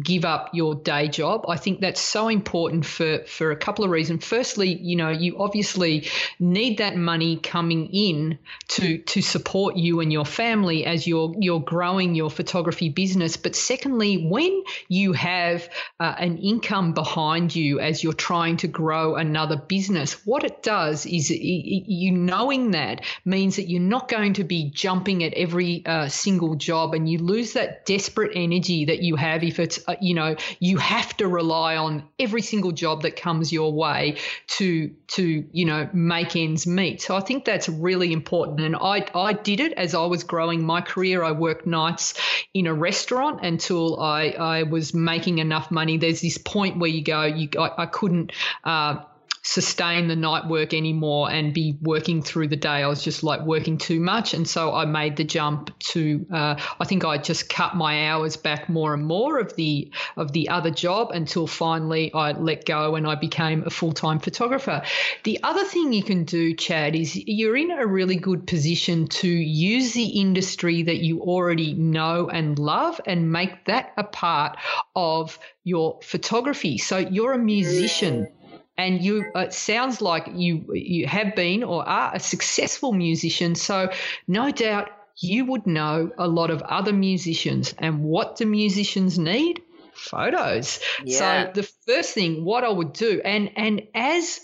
give 0.00 0.24
up 0.24 0.50
your 0.54 0.74
day 0.74 1.08
job. 1.08 1.44
I 1.48 1.56
think 1.56 1.80
that's 1.80 2.00
so 2.00 2.28
important 2.28 2.86
for, 2.86 3.18
for 3.26 3.50
a 3.50 3.56
couple 3.56 3.84
of 3.84 3.90
reasons. 3.90 4.24
Firstly, 4.24 4.74
you 4.74 4.96
know, 4.96 5.10
you 5.10 5.38
obviously 5.38 6.08
need 6.40 6.78
that 6.78 6.96
money 6.96 7.36
coming 7.36 7.88
in 7.92 8.38
to 8.68 8.98
to 8.98 9.20
support 9.20 9.76
you 9.76 10.00
and 10.00 10.12
your 10.12 10.24
family 10.24 10.86
as 10.86 11.06
you're 11.06 11.34
you're 11.38 11.60
growing 11.60 12.14
your 12.14 12.30
photography 12.30 12.88
business. 12.88 13.36
But 13.36 13.54
secondly, 13.54 14.26
when 14.26 14.62
you 14.88 15.12
have 15.12 15.68
uh, 16.00 16.14
an 16.18 16.38
income 16.38 16.94
behind 16.94 17.54
you 17.54 17.80
as 17.80 18.02
you're 18.02 18.12
trying 18.14 18.56
to 18.58 18.68
grow 18.68 19.16
another 19.16 19.56
business, 19.56 20.24
what 20.26 20.44
it 20.44 20.62
does 20.62 21.04
is 21.04 21.30
you 21.30 22.12
knowing 22.12 22.70
that 22.70 23.04
means 23.24 23.56
that 23.56 23.68
you're 23.68 23.80
not 23.80 24.08
going 24.08 24.34
to 24.34 24.44
be 24.44 24.70
jumping 24.70 25.22
at 25.22 25.34
every 25.34 25.84
uh, 25.84 26.08
single 26.08 26.54
job, 26.54 26.94
and 26.94 27.08
you 27.08 27.18
lose 27.18 27.52
that 27.52 27.84
desperate 27.84 28.32
energy 28.34 28.86
that 28.86 29.02
you 29.02 29.16
have 29.16 29.42
if 29.42 29.58
it's 29.58 29.81
uh, 29.86 29.96
you 30.00 30.14
know 30.14 30.36
you 30.60 30.78
have 30.78 31.16
to 31.16 31.28
rely 31.28 31.76
on 31.76 32.08
every 32.18 32.42
single 32.42 32.72
job 32.72 33.02
that 33.02 33.16
comes 33.16 33.52
your 33.52 33.72
way 33.72 34.18
to 34.46 34.90
to 35.08 35.44
you 35.52 35.64
know 35.64 35.88
make 35.92 36.36
ends 36.36 36.66
meet. 36.66 37.00
So 37.02 37.16
i 37.16 37.20
think 37.20 37.44
that's 37.44 37.68
really 37.68 38.12
important. 38.12 38.60
And 38.60 38.76
i 38.76 39.06
i 39.14 39.32
did 39.32 39.60
it 39.60 39.72
as 39.72 39.94
i 39.94 40.06
was 40.06 40.24
growing 40.24 40.64
my 40.64 40.80
career. 40.80 41.22
I 41.22 41.32
worked 41.32 41.66
nights 41.66 42.14
in 42.54 42.66
a 42.66 42.74
restaurant 42.74 43.44
until 43.44 44.00
i 44.00 44.30
i 44.30 44.62
was 44.64 44.94
making 44.94 45.38
enough 45.38 45.70
money. 45.70 45.96
There's 45.96 46.20
this 46.20 46.38
point 46.38 46.78
where 46.78 46.90
you 46.90 47.02
go 47.02 47.24
you 47.24 47.48
i, 47.58 47.82
I 47.82 47.86
couldn't 47.86 48.32
uh, 48.64 48.96
sustain 49.42 50.06
the 50.06 50.14
night 50.14 50.46
work 50.46 50.72
anymore 50.72 51.30
and 51.30 51.52
be 51.52 51.76
working 51.82 52.22
through 52.22 52.46
the 52.46 52.56
day. 52.56 52.68
I 52.68 52.86
was 52.86 53.02
just 53.02 53.24
like 53.24 53.40
working 53.40 53.76
too 53.76 53.98
much. 53.98 54.34
And 54.34 54.46
so 54.48 54.72
I 54.72 54.84
made 54.84 55.16
the 55.16 55.24
jump 55.24 55.76
to, 55.80 56.24
uh, 56.32 56.54
I 56.78 56.84
think 56.84 57.04
I 57.04 57.18
just 57.18 57.48
cut 57.48 57.74
my 57.74 58.08
hours 58.08 58.36
back 58.36 58.68
more 58.68 58.94
and 58.94 59.04
more 59.04 59.40
of 59.40 59.54
the, 59.56 59.90
of 60.16 60.32
the 60.32 60.48
other 60.48 60.70
job 60.70 61.10
until 61.10 61.48
finally 61.48 62.14
I 62.14 62.32
let 62.32 62.64
go 62.64 62.94
and 62.94 63.04
I 63.06 63.16
became 63.16 63.64
a 63.66 63.70
full 63.70 63.92
time 63.92 64.20
photographer. 64.20 64.82
The 65.24 65.40
other 65.42 65.64
thing 65.64 65.92
you 65.92 66.04
can 66.04 66.24
do, 66.24 66.54
Chad, 66.54 66.94
is 66.94 67.16
you're 67.16 67.56
in 67.56 67.72
a 67.72 67.86
really 67.86 68.16
good 68.16 68.46
position 68.46 69.08
to 69.08 69.28
use 69.28 69.92
the 69.92 70.20
industry 70.20 70.84
that 70.84 70.98
you 70.98 71.20
already 71.20 71.74
know 71.74 72.28
and 72.28 72.58
love 72.58 73.00
and 73.06 73.32
make 73.32 73.64
that 73.64 73.92
a 73.96 74.04
part 74.04 74.56
of 74.94 75.36
your 75.64 75.98
photography. 76.02 76.78
So 76.78 76.98
you're 76.98 77.32
a 77.32 77.38
musician 77.38 78.28
and 78.76 79.02
you 79.02 79.30
it 79.34 79.52
sounds 79.52 80.00
like 80.00 80.28
you 80.34 80.72
you 80.74 81.06
have 81.06 81.34
been 81.34 81.62
or 81.62 81.86
are 81.88 82.14
a 82.14 82.20
successful 82.20 82.92
musician. 82.92 83.54
So 83.54 83.90
no 84.26 84.50
doubt 84.50 84.90
you 85.18 85.44
would 85.46 85.66
know 85.66 86.10
a 86.18 86.26
lot 86.26 86.50
of 86.50 86.62
other 86.62 86.92
musicians 86.92 87.74
and 87.78 88.02
what 88.02 88.36
do 88.36 88.46
musicians 88.46 89.18
need? 89.18 89.62
Photos. 89.94 90.80
Yeah. 91.04 91.18
so 91.18 91.52
the 91.54 91.68
first 91.86 92.14
thing 92.14 92.44
what 92.44 92.64
i 92.64 92.68
would 92.68 92.92
do 92.92 93.20
and 93.24 93.50
and 93.56 93.82
as 93.94 94.40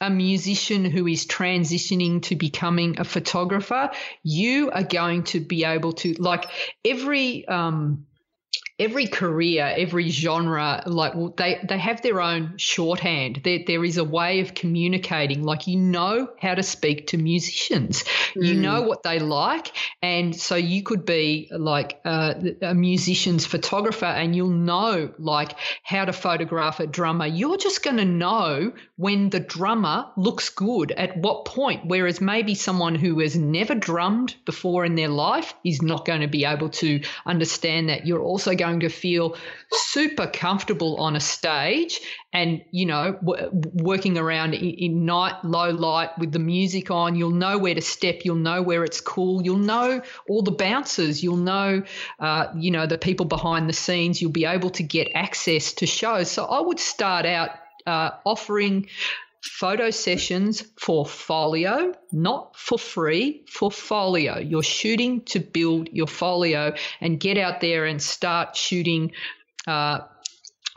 a 0.00 0.10
musician 0.10 0.84
who 0.84 1.06
is 1.06 1.24
transitioning 1.26 2.20
to 2.22 2.34
becoming 2.34 2.98
a 2.98 3.04
photographer 3.04 3.90
you 4.24 4.70
are 4.70 4.82
going 4.82 5.22
to 5.22 5.38
be 5.38 5.64
able 5.64 5.92
to 5.92 6.14
like 6.14 6.46
every 6.84 7.46
um 7.46 8.06
every 8.82 9.06
career, 9.06 9.72
every 9.76 10.08
genre, 10.10 10.82
like 10.86 11.14
well, 11.14 11.32
they 11.36 11.58
they 11.68 11.78
have 11.78 12.02
their 12.02 12.20
own 12.20 12.54
shorthand. 12.56 13.40
There 13.44 13.60
there 13.66 13.84
is 13.84 13.96
a 13.96 14.04
way 14.04 14.40
of 14.40 14.54
communicating. 14.54 15.42
Like 15.42 15.66
you 15.66 15.78
know 15.78 16.28
how 16.40 16.54
to 16.54 16.62
speak 16.62 17.08
to 17.08 17.18
musicians. 17.18 18.04
Mm. 18.34 18.46
You 18.46 18.54
know 18.54 18.82
what 18.82 19.02
they 19.02 19.18
like, 19.18 19.72
and 20.02 20.34
so 20.34 20.56
you 20.56 20.82
could 20.82 21.04
be 21.04 21.48
like 21.50 22.00
uh, 22.04 22.34
a 22.62 22.74
musician's 22.74 23.46
photographer, 23.46 24.06
and 24.06 24.34
you'll 24.34 24.48
know 24.48 25.12
like 25.18 25.56
how 25.82 26.04
to 26.04 26.12
photograph 26.12 26.80
a 26.80 26.86
drummer. 26.86 27.26
You're 27.26 27.58
just 27.58 27.84
going 27.84 27.98
to 27.98 28.04
know 28.04 28.72
when 28.96 29.30
the 29.30 29.40
drummer 29.40 30.06
looks 30.16 30.48
good 30.48 30.92
at 30.92 31.16
what 31.16 31.44
point. 31.44 31.86
Whereas 31.86 32.20
maybe 32.20 32.54
someone 32.54 32.94
who 32.94 33.20
has 33.20 33.36
never 33.36 33.74
drummed 33.74 34.34
before 34.44 34.84
in 34.84 34.94
their 34.94 35.08
life 35.08 35.54
is 35.64 35.82
not 35.82 36.04
going 36.04 36.22
to 36.22 36.28
be 36.28 36.44
able 36.44 36.70
to 36.70 37.00
understand 37.26 37.88
that. 37.88 38.06
You're 38.06 38.22
also 38.22 38.54
going 38.54 38.71
to 38.80 38.88
feel 38.88 39.36
super 39.70 40.26
comfortable 40.26 40.96
on 40.96 41.16
a 41.16 41.20
stage 41.20 42.00
and 42.32 42.62
you 42.70 42.86
know 42.86 43.12
w- 43.24 43.48
working 43.74 44.18
around 44.18 44.54
in, 44.54 44.70
in, 44.70 45.04
night 45.04 45.34
low 45.44 45.70
light 45.70 46.10
with 46.18 46.32
the 46.32 46.38
music 46.38 46.90
on. 46.90 47.14
You'll 47.14 47.30
know 47.30 47.58
where 47.58 47.74
to 47.74 47.80
step. 47.80 48.20
You'll 48.24 48.36
know 48.36 48.62
where 48.62 48.84
it's 48.84 49.00
cool. 49.00 49.42
You'll 49.42 49.58
know 49.58 50.02
all 50.28 50.42
the 50.42 50.52
bouncers. 50.52 51.22
You'll 51.22 51.36
know 51.36 51.82
uh, 52.20 52.46
you 52.56 52.70
know 52.70 52.86
the 52.86 52.98
people 52.98 53.26
behind 53.26 53.68
the 53.68 53.74
scenes. 53.74 54.20
You'll 54.20 54.32
be 54.32 54.44
able 54.44 54.70
to 54.70 54.82
get 54.82 55.10
access 55.14 55.72
to 55.74 55.86
shows. 55.86 56.30
So 56.30 56.44
i 56.44 56.60
would 56.60 56.80
start 56.80 57.26
out 57.26 57.50
uh, 57.86 58.10
offering 58.24 58.88
photo 59.42 59.90
sessions 59.90 60.62
for 60.78 61.04
folio, 61.04 61.92
not 62.12 62.56
for 62.56 62.78
free, 62.78 63.44
for 63.48 63.70
folio. 63.70 64.38
You're 64.38 64.62
shooting 64.62 65.22
to 65.26 65.40
build 65.40 65.88
your 65.92 66.06
folio 66.06 66.74
and 67.00 67.18
get 67.18 67.38
out 67.38 67.60
there 67.60 67.84
and 67.84 68.00
start 68.00 68.56
shooting 68.56 69.12
uh, 69.66 70.00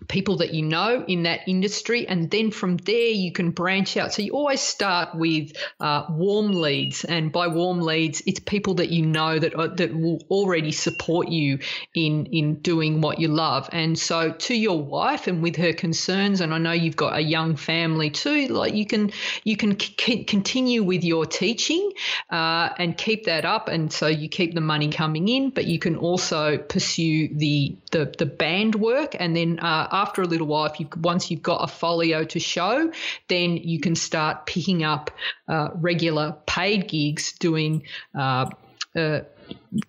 people 0.10 0.38
that 0.38 0.54
you 0.54 0.62
know 0.62 1.06
in 1.08 1.24
that 1.24 1.42
industry 1.48 2.06
and 2.08 2.30
then 2.30 2.52
from 2.52 2.75
there 2.78 3.12
you 3.12 3.32
can 3.32 3.52
branch 3.52 3.96
out. 3.96 4.14
So 4.14 4.22
you 4.22 4.34
always 4.34 4.60
start 4.60 5.16
with 5.16 5.54
uh, 5.80 6.06
warm 6.10 6.52
leads 6.52 7.06
and 7.06 7.32
by 7.32 7.48
warm 7.48 7.80
leads 7.80 8.22
it's 8.25 8.40
people 8.42 8.75
that 8.75 8.90
you 8.90 9.06
know 9.06 9.40
that 9.40 9.56
uh, 9.56 9.68
that 9.68 9.96
will 9.96 10.22
already 10.30 10.74
support 10.74 11.30
you 11.30 11.60
in 11.94 12.25
in 12.28 12.56
doing 12.56 13.00
what 13.00 13.20
you 13.20 13.30
love. 13.30 13.70
And 13.72 13.98
so 13.98 14.32
to 14.32 14.54
your 14.54 14.82
wife 14.82 15.28
and 15.28 15.42
with 15.42 15.56
her 15.56 15.72
concerns 15.72 16.42
and 16.42 16.54
I 16.54 16.58
know 16.58 16.74
you've 16.74 16.98
got 16.98 17.16
a 17.16 17.22
young 17.22 17.56
family 17.56 18.10
too 18.10 18.48
like 18.48 18.74
you 18.74 18.86
can 18.86 19.12
you 19.46 19.56
can 19.56 19.80
c- 19.80 20.25
continue 20.25 20.84
with 20.84 21.06
your 21.06 21.25
teaching 21.25 21.94
uh, 22.30 22.70
and 22.78 22.98
keep 22.98 23.25
that 23.25 23.46
up. 23.46 23.70
And 23.70 23.92
so 23.94 24.08
you 24.08 24.28
keep 24.28 24.56
the 24.56 24.62
money 24.62 24.90
coming 24.90 25.30
in 25.30 25.52
but 25.52 25.66
you 25.66 25.80
can 25.80 25.96
also 25.96 26.58
pursue 26.58 27.30
the 27.34 27.78
the, 27.92 28.14
the 28.18 28.25
band 28.25 28.75
work 28.75 29.16
and 29.18 29.34
then 29.34 29.60
uh, 29.60 29.85
after 29.92 30.22
a 30.22 30.25
little 30.25 30.48
while, 30.48 30.65
if 30.65 30.80
you 30.80 30.88
once 30.98 31.32
you've 31.32 31.44
got 31.44 31.63
a 31.63 31.68
folio 31.68 32.24
to 32.25 32.39
show, 32.39 32.92
then 33.27 33.58
you 33.58 33.80
can 33.80 33.96
start 33.96 34.46
picking 34.46 34.84
up 34.84 35.12
uh, 35.48 35.70
regular 35.75 36.36
paid 36.46 36.88
gigs 36.88 37.34
doing. 37.34 37.84
Uh, 38.13 38.50
uh, 38.96 39.22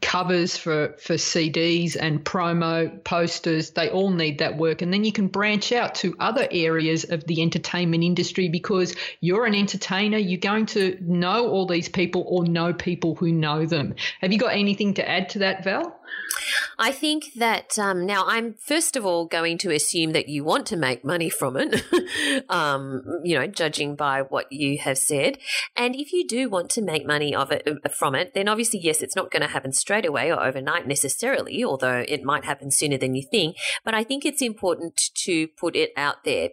covers 0.00 0.56
for 0.56 0.94
for 0.98 1.14
CDs 1.14 1.96
and 1.98 2.24
promo 2.24 3.02
posters. 3.04 3.70
They 3.70 3.88
all 3.88 4.10
need 4.10 4.38
that 4.38 4.56
work. 4.56 4.82
And 4.82 4.92
then 4.92 5.04
you 5.04 5.12
can 5.12 5.28
branch 5.28 5.72
out 5.72 5.94
to 5.96 6.16
other 6.18 6.48
areas 6.50 7.04
of 7.04 7.24
the 7.24 7.42
entertainment 7.42 8.02
industry 8.02 8.48
because 8.48 8.94
you're 9.20 9.46
an 9.46 9.54
entertainer. 9.54 10.18
You're 10.18 10.40
going 10.40 10.66
to 10.66 10.98
know 11.00 11.48
all 11.48 11.66
these 11.66 11.88
people 11.88 12.24
or 12.26 12.44
know 12.44 12.72
people 12.72 13.14
who 13.14 13.32
know 13.32 13.66
them. 13.66 13.94
Have 14.20 14.32
you 14.32 14.38
got 14.38 14.54
anything 14.54 14.94
to 14.94 15.08
add 15.08 15.28
to 15.30 15.40
that 15.40 15.64
Val? 15.64 16.00
I 16.78 16.92
think 16.92 17.32
that 17.36 17.78
um, 17.78 18.04
now 18.04 18.24
I'm 18.26 18.54
first 18.54 18.96
of 18.96 19.06
all 19.06 19.24
going 19.26 19.58
to 19.58 19.70
assume 19.70 20.12
that 20.12 20.28
you 20.28 20.44
want 20.44 20.66
to 20.66 20.76
make 20.76 21.04
money 21.04 21.30
from 21.30 21.56
it, 21.56 21.82
um, 22.50 23.02
you 23.24 23.38
know, 23.38 23.46
judging 23.46 23.96
by 23.96 24.22
what 24.22 24.50
you 24.52 24.78
have 24.78 24.98
said. 24.98 25.38
And 25.74 25.96
if 25.96 26.12
you 26.12 26.26
do 26.26 26.50
want 26.50 26.70
to 26.70 26.82
make 26.82 27.06
money 27.06 27.34
of 27.34 27.50
it 27.50 27.66
uh, 27.66 27.88
from 27.88 28.14
it, 28.14 28.34
then 28.34 28.48
obviously 28.48 28.80
yes, 28.80 29.00
it's 29.00 29.16
not 29.16 29.30
going 29.30 29.42
to 29.42 29.48
happen 29.48 29.72
straight 29.76 30.06
away 30.06 30.32
or 30.32 30.42
overnight 30.42 30.86
necessarily, 30.86 31.64
although 31.64 32.04
it 32.08 32.24
might 32.24 32.44
happen 32.44 32.70
sooner 32.70 32.98
than 32.98 33.14
you 33.14 33.22
think. 33.22 33.56
But 33.84 33.94
I 33.94 34.04
think 34.04 34.24
it's 34.24 34.42
important 34.42 35.00
to 35.14 35.48
put 35.48 35.76
it 35.76 35.92
out 35.96 36.24
there 36.24 36.50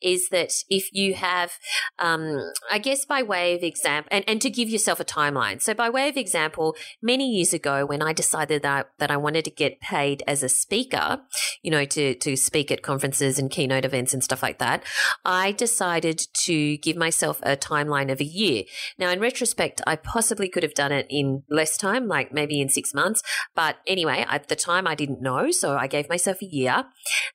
is 0.00 0.28
that 0.30 0.52
if 0.68 0.92
you 0.92 1.14
have, 1.14 1.52
um, 1.98 2.38
I 2.70 2.78
guess 2.78 3.04
by 3.04 3.22
way 3.22 3.54
of 3.54 3.62
example, 3.62 4.08
and, 4.10 4.24
and 4.26 4.40
to 4.42 4.50
give 4.50 4.68
yourself 4.68 5.00
a 5.00 5.04
timeline. 5.04 5.62
So 5.62 5.74
by 5.74 5.90
way 5.90 6.08
of 6.08 6.16
example, 6.16 6.76
many 7.00 7.28
years 7.30 7.52
ago 7.52 7.86
when 7.86 8.02
I 8.02 8.12
decided 8.12 8.62
that 8.62 8.90
that 8.98 9.10
I 9.10 9.16
wanted 9.16 9.44
to 9.44 9.50
get 9.50 9.80
paid 9.80 10.22
as 10.26 10.42
a 10.42 10.48
speaker, 10.48 11.20
you 11.62 11.70
know, 11.70 11.84
to, 11.84 12.14
to 12.14 12.36
speak 12.36 12.70
at 12.70 12.82
conferences 12.82 13.38
and 13.38 13.50
keynote 13.50 13.84
events 13.84 14.14
and 14.14 14.22
stuff 14.22 14.42
like 14.42 14.58
that, 14.58 14.84
I 15.24 15.52
decided 15.52 16.18
to 16.44 16.76
give 16.78 16.96
myself 16.96 17.40
a 17.42 17.56
timeline 17.56 18.10
of 18.10 18.20
a 18.20 18.24
year. 18.24 18.64
Now, 18.98 19.10
in 19.10 19.20
retrospect, 19.20 19.80
I 19.86 19.96
possibly 19.96 20.48
could 20.48 20.62
have 20.62 20.74
done 20.74 20.92
it 20.92 21.06
in 21.08 21.42
less 21.48 21.76
time, 21.76 22.08
like 22.08 22.32
maybe 22.32 22.60
in 22.60 22.68
six 22.68 22.94
months. 22.94 23.22
But 23.54 23.76
anyway, 23.86 24.24
at 24.28 24.48
the 24.48 24.56
time, 24.56 24.86
I 24.86 24.94
didn't 24.94 25.22
know. 25.22 25.50
So 25.50 25.76
I 25.76 25.86
gave 25.86 26.08
myself 26.08 26.42
a 26.42 26.46
year 26.46 26.84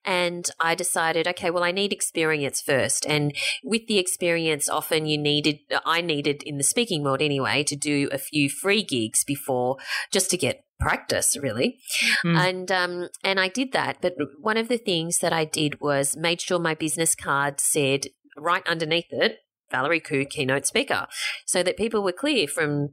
and 0.05 0.49
I 0.59 0.75
decided, 0.75 1.27
okay, 1.27 1.49
well, 1.49 1.63
I 1.63 1.71
need 1.71 1.93
experience 1.93 2.61
first. 2.61 3.05
And 3.05 3.35
with 3.63 3.87
the 3.87 3.99
experience, 3.99 4.69
often 4.69 5.05
you 5.05 5.17
needed, 5.17 5.59
I 5.85 6.01
needed 6.01 6.43
in 6.43 6.57
the 6.57 6.63
speaking 6.63 7.03
world 7.03 7.21
anyway, 7.21 7.63
to 7.63 7.75
do 7.75 8.09
a 8.11 8.17
few 8.17 8.49
free 8.49 8.83
gigs 8.83 9.23
before 9.23 9.77
just 10.11 10.29
to 10.31 10.37
get 10.37 10.63
practice 10.79 11.35
really 11.41 11.79
mm. 12.23 12.37
and 12.37 12.71
um 12.71 13.09
and 13.23 13.39
I 13.39 13.47
did 13.47 13.71
that 13.71 13.97
but 14.01 14.13
one 14.39 14.57
of 14.57 14.67
the 14.67 14.77
things 14.77 15.19
that 15.19 15.33
I 15.33 15.43
did 15.43 15.81
was 15.81 16.15
made 16.15 16.39
sure 16.39 16.59
my 16.59 16.75
business 16.75 17.15
card 17.15 17.59
said 17.59 18.07
right 18.37 18.65
underneath 18.67 19.07
it 19.09 19.39
Valerie 19.71 20.01
Khoo 20.01 20.29
keynote 20.29 20.65
speaker 20.65 21.07
so 21.45 21.63
that 21.63 21.77
people 21.77 22.03
were 22.03 22.11
clear 22.11 22.47
from 22.47 22.89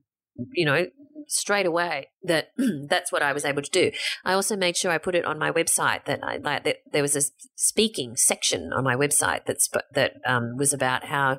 you 0.52 0.64
know 0.64 0.86
straight 1.28 1.66
away 1.66 2.08
that 2.22 2.48
that's 2.88 3.12
what 3.12 3.22
I 3.22 3.32
was 3.32 3.44
able 3.44 3.62
to 3.62 3.70
do. 3.70 3.90
I 4.24 4.34
also 4.34 4.56
made 4.56 4.76
sure 4.76 4.90
I 4.90 4.98
put 4.98 5.14
it 5.14 5.24
on 5.24 5.38
my 5.38 5.50
website 5.50 6.04
that 6.06 6.20
I 6.22 6.36
like 6.36 6.64
that 6.64 6.78
there 6.92 7.02
was 7.02 7.16
a 7.16 7.22
speaking 7.54 8.16
section 8.16 8.72
on 8.72 8.84
my 8.84 8.96
website 8.96 9.46
that's 9.46 9.68
that 9.94 10.14
um, 10.26 10.56
was 10.56 10.72
about 10.72 11.04
how 11.04 11.38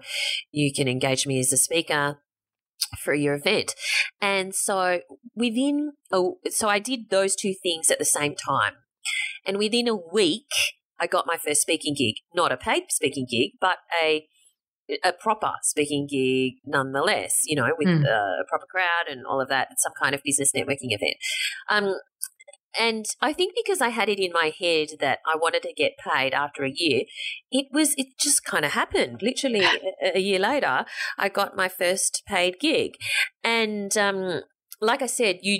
you 0.52 0.74
can 0.74 0.88
engage 0.88 1.26
me 1.26 1.40
as 1.40 1.54
a 1.54 1.58
speaker 1.58 2.20
for 3.00 3.14
your 3.14 3.36
event. 3.36 3.76
And 4.22 4.54
so 4.54 5.02
within 5.36 5.94
oh 6.12 6.38
so 6.50 6.68
I 6.68 6.80
did 6.80 7.10
those 7.10 7.36
two 7.36 7.54
things 7.62 7.90
at 7.90 8.00
the 8.00 8.06
same 8.06 8.36
time. 8.36 8.74
And 9.46 9.58
within 9.58 9.88
a 9.88 9.96
week 9.96 10.50
I 11.00 11.08
got 11.08 11.28
my 11.28 11.38
first 11.38 11.62
speaking 11.62 11.96
gig, 11.96 12.16
not 12.34 12.52
a 12.52 12.58
paid 12.58 12.84
speaking 12.90 13.26
gig, 13.30 13.52
but 13.60 13.78
a 14.02 14.28
a 15.04 15.12
proper 15.12 15.52
speaking 15.64 16.08
gig 16.08 16.60
nonetheless, 16.64 17.42
you 17.46 17.56
know, 17.56 17.68
with 17.78 17.88
mm. 17.88 18.06
a 18.06 18.44
proper 18.48 18.68
crowd 18.70 19.08
and 19.10 19.26
all 19.26 19.42
of 19.42 19.50
that, 19.50 19.70
some 19.78 19.94
kind 20.00 20.14
of 20.14 20.22
business 20.24 20.52
networking 20.56 20.92
event. 20.92 21.16
Um, 21.70 21.96
and 22.80 23.06
I 23.22 23.34
think 23.34 23.54
because 23.56 23.82
I 23.82 23.90
had 23.90 24.10
it 24.10 24.20
in 24.20 24.32
my 24.34 24.52
head 24.58 24.90
that 25.00 25.20
I 25.26 25.38
wanted 25.38 25.64
to 25.64 25.74
get 25.74 25.94
paid 25.98 26.34
after 26.34 26.64
a 26.64 26.72
year, 26.74 27.04
it 27.52 27.68
was, 27.72 27.94
it 27.98 28.08
just 28.20 28.44
kind 28.44 28.66
of 28.66 28.74
happened. 28.74 29.22
Literally 29.22 29.64
a, 30.04 30.18
a, 30.18 30.20
year 30.20 30.40
later, 30.40 30.86
I 31.18 31.30
got 31.30 31.56
my 31.56 31.70
first 31.70 32.24
paid 32.28 32.60
gig. 32.60 32.96
And, 33.44 33.96
um, 33.98 34.42
like 34.82 35.02
I 35.02 35.08
said, 35.08 35.40
you 35.42 35.60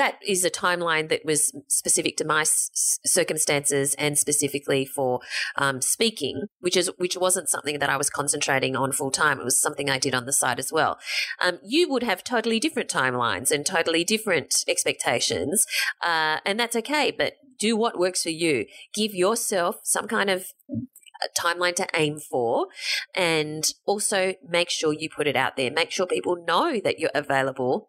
that 0.00 0.18
is 0.26 0.46
a 0.46 0.50
timeline 0.50 1.10
that 1.10 1.26
was 1.26 1.52
specific 1.68 2.16
to 2.16 2.24
my 2.24 2.40
s- 2.40 2.98
circumstances 3.04 3.94
and 3.98 4.16
specifically 4.16 4.86
for 4.86 5.20
um, 5.56 5.82
speaking, 5.82 6.44
which 6.60 6.74
is 6.74 6.90
which 6.96 7.18
wasn't 7.18 7.50
something 7.50 7.78
that 7.80 7.90
I 7.90 7.98
was 7.98 8.08
concentrating 8.08 8.74
on 8.74 8.92
full 8.92 9.10
time. 9.10 9.38
It 9.38 9.44
was 9.44 9.60
something 9.60 9.90
I 9.90 9.98
did 9.98 10.14
on 10.14 10.24
the 10.24 10.32
side 10.32 10.58
as 10.58 10.72
well. 10.72 10.98
Um, 11.44 11.58
you 11.62 11.90
would 11.90 12.02
have 12.02 12.24
totally 12.24 12.58
different 12.58 12.88
timelines 12.88 13.50
and 13.50 13.66
totally 13.66 14.02
different 14.02 14.54
expectations, 14.66 15.66
uh, 16.02 16.38
and 16.46 16.58
that's 16.58 16.76
okay. 16.76 17.10
But 17.10 17.34
do 17.58 17.76
what 17.76 17.98
works 17.98 18.22
for 18.22 18.30
you. 18.30 18.64
Give 18.94 19.14
yourself 19.14 19.80
some 19.82 20.08
kind 20.08 20.30
of 20.30 20.46
timeline 21.38 21.74
to 21.74 21.86
aim 21.94 22.18
for 22.18 22.68
and 23.14 23.74
also 23.84 24.32
make 24.48 24.70
sure 24.70 24.94
you 24.94 25.06
put 25.14 25.26
it 25.26 25.36
out 25.36 25.54
there 25.54 25.70
make 25.70 25.90
sure 25.90 26.06
people 26.06 26.42
know 26.46 26.80
that 26.82 26.98
you're 26.98 27.10
available 27.14 27.88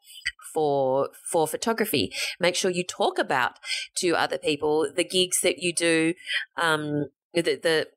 for 0.53 1.10
for 1.31 1.48
photography. 1.48 2.12
Make 2.39 2.55
sure 2.55 2.72
you 2.72 2.84
talk 2.84 3.17
about 3.17 3.53
to 3.98 4.12
other 4.12 4.38
people 4.38 4.88
the 4.96 5.03
gigs 5.03 5.39
that 5.41 5.60
you 5.60 5.74
do. 5.74 6.13
Um, 6.58 7.05
the 7.34 7.41
the 7.41 7.88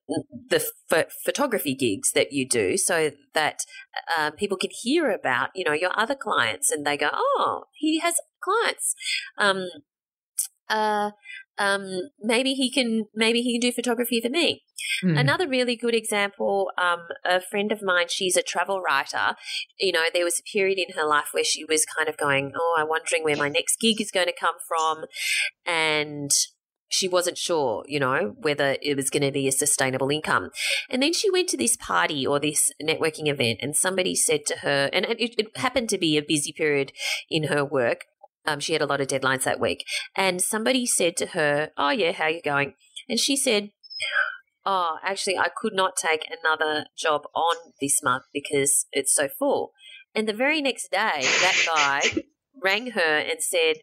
the 0.49 0.65
ph- 0.91 1.07
photography 1.25 1.75
gigs 1.75 2.13
that 2.13 2.33
you 2.33 2.49
do, 2.49 2.77
so 2.77 3.11
that 3.33 3.61
uh, 4.17 4.31
people 4.31 4.57
can 4.57 4.71
hear 4.73 5.11
about 5.11 5.51
you 5.55 5.65
know 5.65 5.73
your 5.73 5.91
other 5.99 6.15
clients, 6.15 6.71
and 6.71 6.87
they 6.87 6.97
go, 6.97 7.11
"Oh, 7.13 7.65
he 7.73 7.99
has 8.01 8.15
clients." 8.41 8.95
Um, 9.37 9.67
uh, 10.69 11.11
um, 11.59 12.11
maybe 12.21 12.55
he 12.55 12.71
can 12.71 13.07
maybe 13.15 13.43
he 13.43 13.55
can 13.55 13.61
do 13.61 13.73
photography 13.73 14.21
for 14.21 14.31
me. 14.31 14.63
Mm. 15.03 15.19
Another 15.19 15.49
really 15.49 15.77
good 15.77 15.95
example, 15.95 16.71
um, 16.79 17.01
a 17.25 17.41
friend 17.41 17.73
of 17.73 17.81
mine, 17.83 18.07
she's 18.09 18.37
a 18.37 18.43
travel 18.43 18.81
writer. 18.81 19.35
You 19.79 19.93
know, 19.93 20.05
there 20.13 20.25
was 20.25 20.39
a 20.39 20.51
period 20.53 20.79
in 20.79 20.95
her 20.97 21.07
life 21.07 21.29
where 21.33 21.45
she 21.45 21.65
was 21.65 21.87
kind 21.87 22.09
of 22.09 22.17
going, 22.17 22.53
"Oh, 22.59 22.77
I'm 22.79 22.89
wondering 22.89 23.25
where 23.25 23.37
my 23.37 23.49
next 23.49 23.81
gig 23.81 24.01
is 24.01 24.11
going 24.11 24.27
to 24.27 24.35
come 24.39 24.57
from," 24.69 25.05
and 25.67 26.31
she 26.89 27.09
wasn't 27.09 27.39
sure, 27.39 27.85
you 27.89 27.99
know, 27.99 28.35
whether 28.39 28.77
it 28.81 28.97
was 28.97 29.11
going 29.11 29.23
to 29.23 29.33
be 29.33 29.49
a 29.49 29.53
sustainable 29.53 30.11
income. 30.11 30.51
And 30.89 31.03
then 31.03 31.13
she 31.13 31.31
went 31.31 31.49
to 31.49 31.57
this 31.57 31.77
party 31.77 32.27
or 32.27 32.39
this 32.39 32.71
networking 32.83 33.29
event, 33.29 33.61
and 33.63 33.75
somebody 33.75 34.15
said 34.15 34.47
to 34.47 34.59
her, 34.59 34.91
and 34.93 35.05
it, 35.07 35.35
it 35.39 35.57
happened 35.57 35.89
to 35.89 35.99
be 35.99 36.17
a 36.17 36.23
busy 36.23 36.53
period 36.53 36.93
in 37.31 37.45
her 37.45 37.65
work 37.65 38.05
um, 38.47 38.61
she 38.61 38.73
had 38.73 38.83
a 38.83 38.87
lot 38.87 39.01
of 39.01 39.09
deadlines 39.09 39.45
that 39.45 39.61
week. 39.61 39.85
And 40.17 40.41
somebody 40.41 40.87
said 40.87 41.17
to 41.19 41.27
her, 41.27 41.71
Oh, 41.77 41.91
yeah, 41.91 42.13
how 42.13 42.25
are 42.25 42.31
you 42.31 42.43
going? 42.43 42.75
And 43.09 43.19
she 43.19 43.37
said, 43.37 43.71
Oh, 44.67 44.97
actually, 45.03 45.39
I 45.39 45.49
could 45.55 45.75
not 45.75 45.97
take 45.97 46.27
another 46.27 46.87
job 46.97 47.23
on 47.35 47.57
this 47.81 48.03
month 48.03 48.25
because 48.33 48.87
it's 48.93 49.15
so 49.15 49.29
full. 49.29 49.73
And 50.15 50.29
the 50.29 50.33
very 50.33 50.63
next 50.63 50.91
day, 50.91 51.23
that 51.23 51.65
guy 51.67 52.23
rang 52.63 52.93
her 52.93 53.19
and 53.19 53.41
said, 53.41 53.77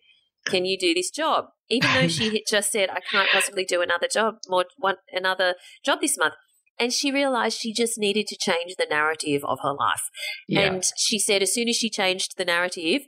Can 0.45 0.65
you 0.65 0.77
do 0.77 0.93
this 0.93 1.11
job? 1.11 1.45
Even 1.69 1.93
though 1.93 2.07
she 2.07 2.25
had 2.25 2.41
just 2.49 2.71
said, 2.71 2.89
I 2.89 2.99
can't 2.99 3.29
possibly 3.29 3.63
do 3.63 3.81
another 3.81 4.07
job, 4.11 4.35
more 4.47 4.65
one 4.77 4.95
another 5.11 5.55
job 5.85 6.01
this 6.01 6.17
month. 6.17 6.33
And 6.79 6.91
she 6.91 7.11
realized 7.11 7.59
she 7.59 7.73
just 7.73 7.99
needed 7.99 8.25
to 8.27 8.37
change 8.39 8.75
the 8.75 8.87
narrative 8.89 9.43
of 9.45 9.59
her 9.61 9.73
life. 9.73 10.01
Yeah. 10.47 10.61
And 10.61 10.83
she 10.97 11.19
said, 11.19 11.43
as 11.43 11.53
soon 11.53 11.69
as 11.69 11.75
she 11.75 11.91
changed 11.91 12.37
the 12.37 12.45
narrative, 12.45 13.03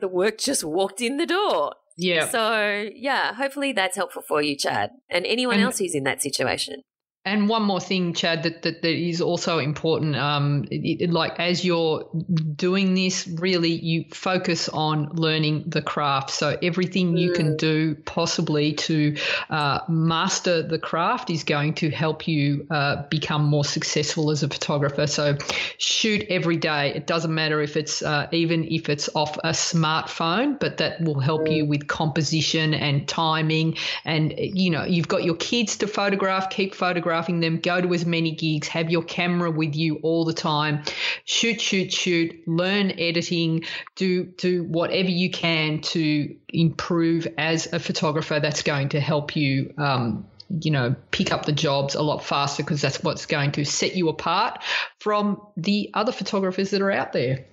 the 0.00 0.08
work 0.08 0.38
just 0.38 0.64
walked 0.64 1.00
in 1.00 1.16
the 1.16 1.26
door. 1.26 1.74
Yeah. 1.96 2.28
So, 2.28 2.88
yeah, 2.94 3.34
hopefully 3.34 3.72
that's 3.72 3.96
helpful 3.96 4.22
for 4.26 4.42
you, 4.42 4.56
Chad, 4.56 4.90
and 5.10 5.26
anyone 5.26 5.56
and, 5.56 5.64
else 5.64 5.78
who's 5.78 5.94
in 5.94 6.04
that 6.04 6.22
situation. 6.22 6.82
And 7.24 7.48
one 7.48 7.62
more 7.62 7.78
thing, 7.78 8.14
Chad, 8.14 8.42
that, 8.42 8.62
that, 8.62 8.82
that 8.82 8.92
is 8.92 9.20
also 9.20 9.58
important. 9.58 10.16
Um, 10.16 10.64
it, 10.72 11.02
it, 11.02 11.10
like 11.10 11.38
as 11.38 11.64
you're 11.64 12.08
doing 12.56 12.94
this, 12.94 13.28
really 13.28 13.70
you 13.70 14.06
focus 14.12 14.68
on 14.68 15.08
learning 15.12 15.64
the 15.68 15.82
craft. 15.82 16.30
So 16.30 16.58
everything 16.60 17.16
you 17.16 17.32
can 17.32 17.52
mm. 17.52 17.58
do 17.58 17.94
possibly 17.94 18.72
to 18.72 19.16
uh, 19.50 19.80
master 19.88 20.64
the 20.64 20.80
craft 20.80 21.30
is 21.30 21.44
going 21.44 21.74
to 21.74 21.90
help 21.90 22.26
you 22.26 22.66
uh, 22.70 23.04
become 23.08 23.44
more 23.44 23.64
successful 23.64 24.32
as 24.32 24.42
a 24.42 24.48
photographer. 24.48 25.06
So 25.06 25.38
shoot 25.78 26.26
every 26.28 26.56
day. 26.56 26.92
It 26.92 27.06
doesn't 27.06 27.32
matter 27.32 27.62
if 27.62 27.76
it's 27.76 28.02
uh, 28.02 28.26
even 28.32 28.64
if 28.64 28.88
it's 28.88 29.08
off 29.14 29.36
a 29.44 29.50
smartphone, 29.50 30.58
but 30.58 30.78
that 30.78 31.00
will 31.00 31.20
help 31.20 31.48
you 31.48 31.66
mm. 31.66 31.68
with 31.68 31.86
composition 31.86 32.74
and 32.74 33.06
timing. 33.06 33.76
And 34.04 34.34
you 34.36 34.70
know, 34.70 34.82
you've 34.82 35.06
got 35.06 35.22
your 35.22 35.36
kids 35.36 35.76
to 35.76 35.86
photograph. 35.86 36.50
Keep 36.50 36.74
photographing 36.74 37.11
photographing 37.12 37.40
them, 37.40 37.58
go 37.58 37.80
to 37.80 37.92
as 37.92 38.06
many 38.06 38.30
gigs, 38.32 38.68
have 38.68 38.90
your 38.90 39.02
camera 39.02 39.50
with 39.50 39.74
you 39.74 39.96
all 40.02 40.24
the 40.24 40.32
time, 40.32 40.82
shoot, 41.24 41.60
shoot, 41.60 41.92
shoot, 41.92 42.34
learn 42.46 42.90
editing, 42.98 43.64
do 43.96 44.24
do 44.24 44.64
whatever 44.64 45.10
you 45.10 45.30
can 45.30 45.80
to 45.80 46.34
improve 46.48 47.28
as 47.36 47.70
a 47.72 47.78
photographer. 47.78 48.40
That's 48.40 48.62
going 48.62 48.90
to 48.90 49.00
help 49.00 49.36
you. 49.36 49.74
Um, 49.76 50.26
you 50.60 50.70
know, 50.70 50.94
pick 51.10 51.32
up 51.32 51.46
the 51.46 51.52
jobs 51.52 51.94
a 51.94 52.02
lot 52.02 52.22
faster 52.22 52.62
because 52.62 52.82
that's 52.82 53.02
what's 53.02 53.24
going 53.24 53.52
to 53.52 53.64
set 53.64 53.96
you 53.96 54.10
apart 54.10 54.62
from 54.98 55.40
the 55.56 55.90
other 55.94 56.12
photographers 56.12 56.70
that 56.72 56.82
are 56.82 56.90
out 56.90 57.14
there. 57.14 57.46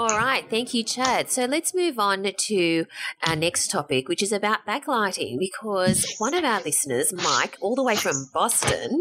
All 0.00 0.16
right, 0.16 0.48
thank 0.48 0.72
you, 0.72 0.82
Chad. 0.82 1.30
So 1.30 1.44
let's 1.44 1.74
move 1.74 1.98
on 1.98 2.24
to 2.24 2.86
our 3.22 3.36
next 3.36 3.70
topic, 3.70 4.08
which 4.08 4.22
is 4.22 4.32
about 4.32 4.64
backlighting, 4.66 5.38
because 5.38 6.14
one 6.16 6.32
of 6.32 6.42
our 6.42 6.62
listeners, 6.62 7.12
Mike, 7.12 7.58
all 7.60 7.74
the 7.74 7.82
way 7.82 7.96
from 7.96 8.30
Boston, 8.32 8.98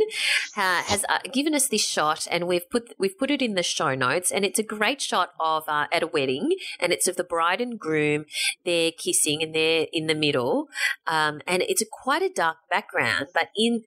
uh, 0.57 0.81
has 0.83 1.05
uh, 1.07 1.19
given 1.31 1.55
us 1.55 1.69
this 1.69 1.85
shot, 1.85 2.27
and 2.29 2.49
we've 2.49 2.69
put 2.69 2.93
we've 2.99 3.17
put 3.17 3.31
it 3.31 3.41
in 3.41 3.53
the 3.53 3.63
show 3.63 3.95
notes, 3.95 4.29
and 4.29 4.43
it's 4.43 4.59
a 4.59 4.63
great 4.63 4.99
shot 4.99 5.29
of 5.39 5.63
uh, 5.69 5.85
at 5.93 6.03
a 6.03 6.07
wedding, 6.07 6.57
and 6.81 6.91
it's 6.91 7.07
of 7.07 7.15
the 7.15 7.23
bride 7.23 7.61
and 7.61 7.79
groom. 7.79 8.25
They're 8.65 8.91
kissing, 8.91 9.41
and 9.41 9.55
they're 9.55 9.87
in 9.93 10.07
the 10.07 10.15
middle, 10.15 10.67
um, 11.07 11.39
and 11.47 11.61
it's 11.61 11.81
a 11.81 11.85
quite 11.89 12.23
a 12.23 12.29
dark 12.29 12.57
background, 12.69 13.27
but 13.33 13.51
in 13.55 13.83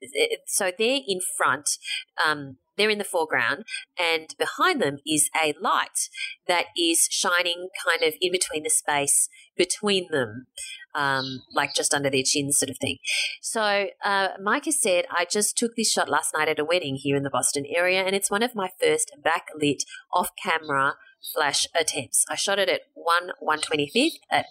so 0.47 0.71
they're 0.75 1.01
in 1.07 1.19
front. 1.37 1.77
Um, 2.25 2.57
they're 2.77 2.89
in 2.89 2.97
the 2.97 3.03
foreground, 3.03 3.65
and 3.97 4.35
behind 4.37 4.81
them 4.81 4.97
is 5.05 5.29
a 5.41 5.53
light 5.61 6.09
that 6.47 6.65
is 6.77 7.07
shining 7.09 7.69
kind 7.85 8.03
of 8.03 8.15
in 8.21 8.31
between 8.31 8.63
the 8.63 8.69
space 8.69 9.29
between 9.55 10.07
them, 10.11 10.47
um, 10.95 11.41
like 11.53 11.73
just 11.75 11.93
under 11.93 12.09
their 12.09 12.23
chins, 12.23 12.57
sort 12.57 12.69
of 12.69 12.77
thing. 12.79 12.97
So, 13.41 13.87
uh, 14.03 14.29
has 14.65 14.81
said, 14.81 15.05
I 15.11 15.25
just 15.25 15.57
took 15.57 15.75
this 15.75 15.91
shot 15.91 16.09
last 16.09 16.33
night 16.33 16.47
at 16.47 16.59
a 16.59 16.65
wedding 16.65 16.95
here 16.95 17.15
in 17.15 17.23
the 17.23 17.29
Boston 17.29 17.65
area, 17.67 18.03
and 18.03 18.15
it's 18.15 18.31
one 18.31 18.43
of 18.43 18.55
my 18.55 18.69
first 18.81 19.11
backlit 19.23 19.83
off 20.13 20.29
camera 20.41 20.95
flash 21.33 21.67
attempts. 21.79 22.25
I 22.29 22.35
shot 22.35 22.59
it 22.59 22.69
at 22.69 22.81
1 22.95 23.31
125th 23.41 24.17
at 24.29 24.47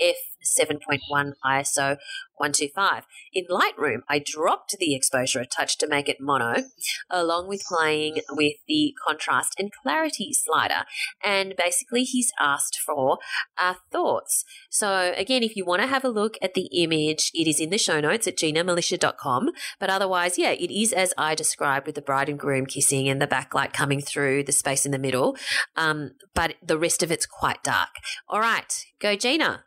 f7.1 0.00 1.32
ISO 1.44 1.98
125. 2.36 3.04
In 3.32 3.44
Lightroom, 3.46 4.00
I 4.08 4.18
dropped 4.18 4.76
the 4.78 4.94
exposure 4.94 5.40
a 5.40 5.46
touch 5.46 5.78
to 5.78 5.88
make 5.88 6.08
it 6.08 6.20
mono, 6.20 6.64
along 7.10 7.48
with 7.48 7.64
playing 7.66 8.20
with 8.30 8.54
the 8.68 8.94
contrast 9.06 9.54
and 9.58 9.72
clarity 9.72 10.32
slider. 10.32 10.84
And 11.24 11.54
basically, 11.56 12.04
he's 12.04 12.32
asked 12.38 12.78
for 12.78 13.18
our 13.60 13.76
thoughts. 13.90 14.44
So, 14.70 15.12
again, 15.16 15.42
if 15.42 15.56
you 15.56 15.64
want 15.64 15.82
to 15.82 15.88
have 15.88 16.04
a 16.04 16.08
look 16.08 16.36
at 16.42 16.54
the 16.54 16.68
image, 16.72 17.30
it 17.34 17.48
is 17.48 17.60
in 17.60 17.70
the 17.70 17.78
show 17.78 18.00
notes 18.00 18.26
at 18.26 18.36
ginamilicia.com. 18.36 19.50
But 19.78 19.90
otherwise, 19.90 20.38
yeah, 20.38 20.50
it 20.50 20.70
is 20.70 20.92
as 20.92 21.14
I 21.16 21.34
described 21.34 21.86
with 21.86 21.94
the 21.94 22.02
bride 22.02 22.28
and 22.28 22.38
groom 22.38 22.66
kissing 22.66 23.08
and 23.08 23.20
the 23.20 23.26
backlight 23.26 23.72
coming 23.72 24.00
through 24.00 24.44
the 24.44 24.52
space 24.52 24.84
in 24.84 24.92
the 24.92 24.98
middle. 24.98 25.36
Um, 25.76 26.12
but 26.34 26.54
the 26.62 26.78
rest 26.78 27.02
of 27.02 27.10
it's 27.10 27.26
quite 27.26 27.62
dark. 27.62 27.90
All 28.28 28.40
right, 28.40 28.72
go 29.00 29.16
Gina. 29.16 29.64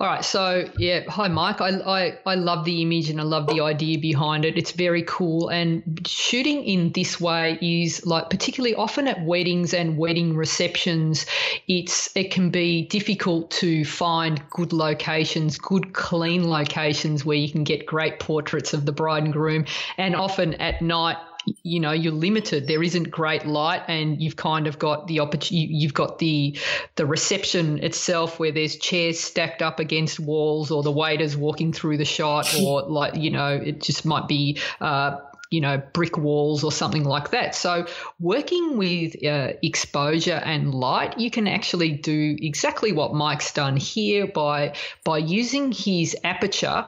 All 0.00 0.06
right, 0.06 0.24
so 0.24 0.68
yeah, 0.78 1.08
hi 1.08 1.28
Mike. 1.28 1.60
I, 1.60 1.68
I 1.68 2.18
I 2.26 2.34
love 2.34 2.64
the 2.64 2.82
image 2.82 3.08
and 3.08 3.20
I 3.20 3.24
love 3.24 3.46
the 3.46 3.60
idea 3.60 3.98
behind 3.98 4.44
it. 4.44 4.58
It's 4.58 4.72
very 4.72 5.02
cool, 5.02 5.48
and 5.48 6.00
shooting 6.06 6.64
in 6.64 6.92
this 6.92 7.20
way 7.20 7.58
is 7.62 8.04
like 8.04 8.28
particularly 8.28 8.74
often 8.74 9.06
at 9.06 9.24
weddings 9.24 9.72
and 9.72 9.96
wedding 9.96 10.34
receptions. 10.34 11.26
It's 11.68 12.14
it 12.16 12.32
can 12.32 12.50
be 12.50 12.82
difficult 12.82 13.50
to 13.52 13.84
find 13.84 14.42
good 14.50 14.72
locations, 14.72 15.58
good 15.58 15.92
clean 15.92 16.48
locations 16.48 17.24
where 17.24 17.36
you 17.36 17.50
can 17.50 17.62
get 17.62 17.86
great 17.86 18.18
portraits 18.18 18.74
of 18.74 18.86
the 18.86 18.92
bride 18.92 19.22
and 19.22 19.32
groom, 19.32 19.66
and 19.98 20.16
often 20.16 20.54
at 20.54 20.82
night 20.82 21.16
you 21.62 21.80
know 21.80 21.92
you're 21.92 22.12
limited 22.12 22.66
there 22.66 22.82
isn't 22.82 23.10
great 23.10 23.46
light 23.46 23.82
and 23.88 24.22
you've 24.22 24.36
kind 24.36 24.66
of 24.66 24.78
got 24.78 25.06
the 25.06 25.20
opportunity 25.20 25.74
you've 25.74 25.94
got 25.94 26.18
the 26.18 26.56
the 26.96 27.06
reception 27.06 27.82
itself 27.82 28.38
where 28.38 28.52
there's 28.52 28.76
chairs 28.76 29.18
stacked 29.18 29.62
up 29.62 29.80
against 29.80 30.20
walls 30.20 30.70
or 30.70 30.82
the 30.82 30.92
waiters 30.92 31.36
walking 31.36 31.72
through 31.72 31.96
the 31.96 32.04
shot 32.04 32.54
or 32.62 32.82
like 32.82 33.14
you 33.16 33.30
know 33.30 33.48
it 33.48 33.80
just 33.80 34.04
might 34.04 34.28
be 34.28 34.58
uh, 34.80 35.16
you 35.52 35.60
know, 35.60 35.80
brick 35.92 36.16
walls 36.16 36.64
or 36.64 36.72
something 36.72 37.04
like 37.04 37.30
that. 37.30 37.54
So, 37.54 37.86
working 38.18 38.78
with 38.78 39.22
uh, 39.22 39.52
exposure 39.62 40.40
and 40.42 40.74
light, 40.74 41.18
you 41.18 41.30
can 41.30 41.46
actually 41.46 41.92
do 41.92 42.36
exactly 42.40 42.92
what 42.92 43.12
Mike's 43.12 43.52
done 43.52 43.76
here 43.76 44.26
by 44.26 44.74
by 45.04 45.18
using 45.18 45.70
his 45.70 46.16
aperture 46.24 46.86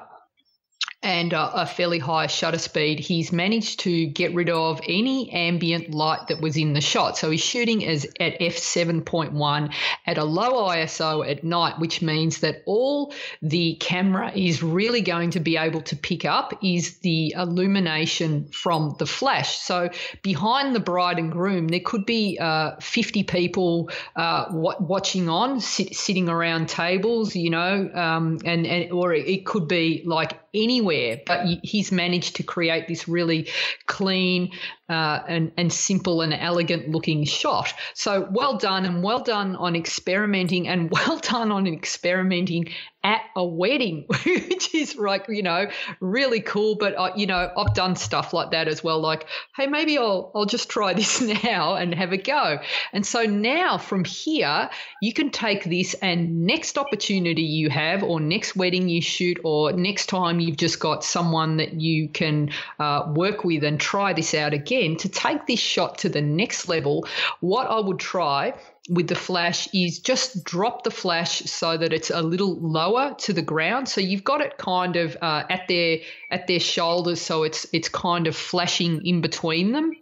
and 1.05 1.35
uh, 1.35 1.51
a 1.53 1.67
fairly 1.67 1.99
high 1.99 2.27
shutter 2.27 2.59
speed, 2.59 2.99
he's 2.99 3.31
managed 3.31 3.81
to 3.81 4.07
get 4.07 4.33
rid 4.35 4.49
of 4.49 4.81
any 4.89 5.31
ambient 5.31 5.91
light 5.91 6.29
that 6.29 6.41
was 6.41 6.57
in 6.57 6.73
the 6.73 6.81
shot. 6.81 7.19
So 7.19 7.31
he's 7.31 7.43
shooting 7.43 7.85
as 7.85 8.07
at 8.19 8.41
f7.1 8.41 9.75
at 10.07 10.17
a 10.19 10.25
low 10.25 10.69
ISO 10.71 11.31
at 11.31 11.45
night, 11.45 11.79
which 11.79 12.01
means 12.01 12.41
that 12.41 12.63
all 12.65 13.13
the 13.43 13.75
camera 13.75 14.33
is 14.35 14.63
really 14.63 15.03
going 15.03 15.33
to 15.33 15.41
be 15.41 15.59
able 15.59 15.83
to 15.83 15.97
pick 15.97 16.25
up 16.25 16.55
is 16.65 16.97
the 17.01 17.35
illumination 17.37 18.47
from 18.47 18.97
the 18.99 19.07
flash. 19.07 19.59
So 19.59 19.91
behind 20.23 20.75
the 20.75 20.81
bride 20.81 21.19
and 21.19 21.31
groom, 21.31 21.69
there 21.69 21.81
could 21.85 22.07
be 22.07 22.39
uh, 22.41 22.77
50 22.81 23.25
people 23.25 23.91
uh, 24.17 24.47
w- 24.47 24.77
watching 24.81 25.29
on, 25.29 25.61
sit- 25.61 25.95
sitting 25.95 26.31
around 26.31 26.71
tables, 26.71 27.37
you 27.37 27.51
know, 27.51 27.91
um, 27.93 28.39
and, 28.47 28.67
and 28.67 28.91
or 28.91 29.13
it 29.13 29.45
could 29.45 29.69
be 29.69 30.03
like 30.07 30.39
anywhere, 30.65 31.21
but 31.27 31.47
he's 31.63 31.93
managed 31.93 32.37
to 32.37 32.43
create 32.43 32.89
this 32.89 33.07
really 33.07 33.49
clean 33.87 34.51
uh, 34.89 35.21
and, 35.29 35.53
and 35.57 35.73
simple 35.73 36.21
and 36.21 36.35
elegant 36.35 36.89
looking 36.89 37.25
shot. 37.25 37.73
So 37.95 38.29
well 38.33 38.59
done, 38.59 38.85
and 38.85 39.03
well 39.03 39.23
done 39.23 39.55
on 39.57 39.77
experimenting, 39.77 40.67
and 40.67 40.91
well 41.07 41.19
done 41.19 41.53
on 41.53 41.67
experimenting 41.67 42.73
at 43.05 43.21
a 43.37 43.45
wedding, 43.45 44.07
which 44.25 44.75
is 44.75 44.97
like, 44.97 45.27
you 45.29 45.43
know, 45.43 45.69
really 46.01 46.41
cool. 46.41 46.75
But, 46.75 46.95
uh, 46.97 47.13
you 47.15 47.27
know, 47.27 47.53
I've 47.57 47.75
done 47.75 47.97
stuff 47.97 48.33
like 48.33 48.53
that 48.53 48.67
as 48.67 48.83
well. 48.83 48.99
Like, 48.99 49.27
hey, 49.55 49.67
maybe 49.67 49.99
I'll, 49.99 50.33
I'll 50.35 50.47
just 50.47 50.71
try 50.71 50.95
this 50.95 51.21
now 51.21 51.75
and 51.75 51.95
have 51.95 52.13
a 52.13 52.17
go. 52.17 52.59
And 52.93 53.05
so 53.05 53.25
now 53.25 53.77
from 53.77 54.05
here, 54.05 54.71
you 55.03 55.13
can 55.13 55.31
take 55.31 55.65
this 55.65 55.95
and 55.95 56.47
next 56.47 56.79
opportunity 56.79 57.43
you 57.43 57.69
have, 57.69 58.03
or 58.03 58.21
next 58.21 58.57
wedding 58.57 58.89
you 58.89 59.03
shoot, 59.03 59.39
or 59.45 59.73
next 59.73 60.07
time 60.07 60.41
you've 60.41 60.57
just 60.57 60.81
got 60.81 61.05
someone 61.05 61.59
that 61.59 61.75
you 61.75 62.09
can 62.09 62.51
uh, 62.79 63.13
work 63.15 63.45
with 63.45 63.65
and 63.65 63.79
try 63.79 64.15
this 64.15 64.33
out 64.33 64.55
again 64.55 64.97
to 64.97 65.09
take 65.11 65.47
this 65.47 65.61
shot 65.61 65.99
to 65.99 66.09
the 66.09 66.23
next 66.23 66.69
level. 66.69 67.07
What 67.41 67.69
I 67.69 67.81
would 67.81 67.99
try 67.99 68.55
with 68.89 69.09
the 69.09 69.15
flash 69.15 69.69
is 69.73 69.99
just 69.99 70.45
drop 70.45 70.85
the 70.85 70.91
flash 70.91 71.41
so 71.41 71.77
that 71.77 71.93
it's 71.93 72.11
a 72.11 72.21
little 72.21 72.59
lower 72.61 73.15
to 73.19 73.33
the 73.33 73.43
ground. 73.43 73.89
So 73.89 74.01
you've 74.01 74.25
got 74.25 74.43
it 74.43 74.59
kind 74.59 74.97
of 74.97 75.17
uh, 75.23 75.45
at 75.49 75.69
their 75.69 75.99
at 76.31 76.47
their 76.47 76.61
shoulders, 76.61 77.21
so 77.21 77.45
it's 77.45 77.67
it's 77.73 77.89
kind 77.89 78.27
of 78.27 78.37
flashing 78.37 79.07
in 79.07 79.21
between 79.21 79.73
them. 79.73 79.93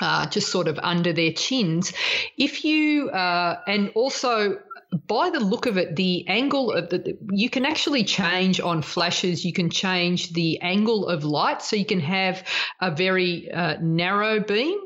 Uh, 0.00 0.26
just 0.28 0.50
sort 0.50 0.68
of 0.68 0.78
under 0.82 1.12
their 1.12 1.32
chins. 1.32 1.92
If 2.36 2.64
you 2.64 3.10
uh, 3.10 3.60
and 3.66 3.90
also 3.94 4.58
by 5.08 5.30
the 5.30 5.40
look 5.40 5.66
of 5.66 5.76
it, 5.76 5.96
the 5.96 6.26
angle 6.28 6.70
of 6.70 6.90
the 6.90 7.18
you 7.32 7.50
can 7.50 7.64
actually 7.64 8.04
change 8.04 8.60
on 8.60 8.82
flashes. 8.82 9.44
You 9.44 9.52
can 9.52 9.70
change 9.70 10.32
the 10.32 10.60
angle 10.60 11.08
of 11.08 11.24
light, 11.24 11.62
so 11.62 11.74
you 11.74 11.84
can 11.84 12.00
have 12.00 12.44
a 12.80 12.92
very 12.94 13.50
uh, 13.50 13.78
narrow 13.80 14.38
beam 14.38 14.78